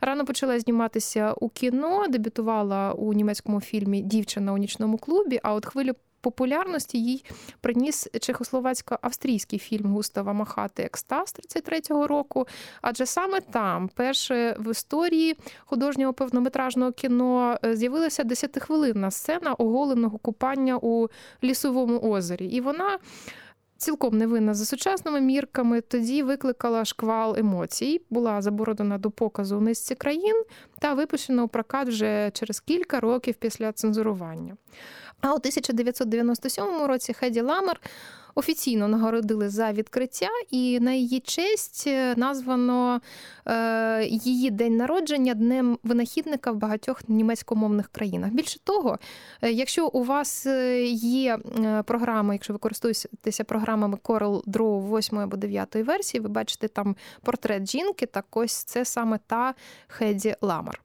Рано 0.00 0.24
почала 0.24 0.60
зніматися 0.60 1.32
у 1.32 1.48
кіно, 1.48 2.06
дебютувала 2.08 2.92
у 2.92 3.12
німецькому 3.12 3.60
фільмі 3.60 4.02
Дівчина 4.02 4.52
у 4.52 4.58
нічному 4.58 4.98
клубі. 4.98 5.40
А 5.42 5.54
от 5.54 5.66
хвилю 5.66 5.92
популярності 6.22 6.98
їй 6.98 7.24
приніс 7.60 8.08
чехословацько-австрійський 8.14 9.58
фільм 9.58 9.92
Густава 9.92 10.32
Махати 10.32 10.82
Екстаз 10.82 11.34
33-го 11.54 12.06
року. 12.06 12.46
Адже 12.82 13.06
саме 13.06 13.40
там, 13.40 13.88
перше 13.94 14.56
в 14.58 14.70
історії 14.70 15.36
художнього 15.64 16.12
повнометражного 16.12 16.92
кіно, 16.92 17.58
е, 17.64 17.76
з'явилася 17.76 18.24
десятихвилинна 18.24 19.10
сцена 19.10 19.54
оголеного 19.54 20.18
купання 20.18 20.78
у 20.82 21.08
лісовому 21.42 22.00
озері. 22.00 22.46
І 22.46 22.60
вона 22.60 22.98
цілком 23.82 24.18
невинна 24.18 24.54
за 24.54 24.64
сучасними 24.64 25.20
мірками, 25.20 25.80
тоді 25.80 26.22
викликала 26.22 26.84
шквал 26.84 27.36
емоцій, 27.38 28.00
була 28.10 28.42
заборонена 28.42 28.98
до 28.98 29.10
показу 29.10 29.56
у 29.56 29.60
низці 29.60 29.94
країн 29.94 30.44
та 30.78 30.94
випущена 30.94 31.42
у 31.42 31.48
прокат 31.48 31.88
вже 31.88 32.30
через 32.30 32.60
кілька 32.60 33.00
років 33.00 33.34
після 33.34 33.72
цензурування. 33.72 34.56
А 35.22 35.28
у 35.28 35.36
1997 35.36 36.86
році 36.86 37.12
Хеді 37.12 37.40
Ламер 37.40 37.80
офіційно 38.34 38.88
нагородили 38.88 39.48
за 39.48 39.72
відкриття, 39.72 40.28
і 40.50 40.80
на 40.80 40.92
її 40.92 41.20
честь 41.20 41.84
е, 41.86 42.14
названо 42.16 43.00
е, 43.46 44.04
її 44.04 44.50
день 44.50 44.76
народження 44.76 45.34
днем 45.34 45.78
винахідника 45.82 46.52
в 46.52 46.56
багатьох 46.56 47.08
німецькомовних 47.08 47.88
країнах. 47.88 48.30
Більше 48.30 48.58
того, 48.64 48.98
е, 49.42 49.52
якщо 49.52 49.86
у 49.86 50.04
вас 50.04 50.46
є 50.96 51.38
програма, 51.84 52.32
якщо 52.32 52.52
ви 52.52 52.58
користуєтеся 52.58 53.44
програмами 53.44 53.98
CorelDRAW 54.04 54.98
8 54.98 55.18
або 55.18 55.36
9 55.36 55.74
версії, 55.74 56.20
ви 56.20 56.28
бачите 56.28 56.68
там 56.68 56.96
портрет 57.22 57.70
жінки, 57.70 58.06
так 58.06 58.26
ось 58.30 58.64
це 58.64 58.84
саме 58.84 59.18
та 59.26 59.54
Хеді 59.88 60.34
Ламар. 60.40 60.82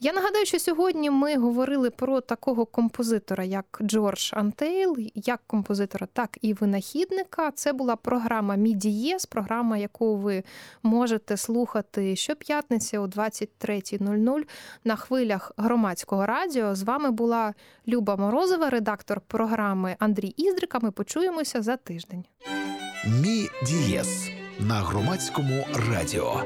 Я 0.00 0.12
нагадаю, 0.12 0.46
що 0.46 0.58
сьогодні 0.58 1.10
ми 1.10 1.36
говорили 1.36 1.90
про 1.90 2.20
такого 2.20 2.66
композитора, 2.66 3.44
як 3.44 3.80
Джордж 3.82 4.30
Антейл, 4.34 4.96
як 5.14 5.40
композитора, 5.46 6.08
так 6.12 6.38
і 6.42 6.54
винахідника. 6.74 7.50
Це 7.50 7.72
була 7.72 7.96
програма 7.96 8.56
Мі-дієз, 8.56 9.26
програма, 9.26 9.76
яку 9.76 10.16
ви 10.16 10.42
можете 10.82 11.36
слухати 11.36 12.16
щоп'ятниці 12.16 12.98
о 12.98 13.06
23.00 13.06 14.42
на 14.84 14.96
хвилях 14.96 15.52
громадського 15.56 16.26
радіо. 16.26 16.74
З 16.74 16.82
вами 16.82 17.10
була 17.10 17.54
Люба 17.88 18.16
Морозова, 18.16 18.70
редактор 18.70 19.20
програми 19.20 19.96
Андрій 19.98 20.34
Іздрика. 20.36 20.78
Ми 20.82 20.90
почуємося 20.90 21.62
за 21.62 21.76
тиждень. 21.76 22.24
Мі 23.06 23.48
дієс 23.66 24.30
на 24.60 24.74
громадському 24.74 25.64
радіо. 25.90 26.42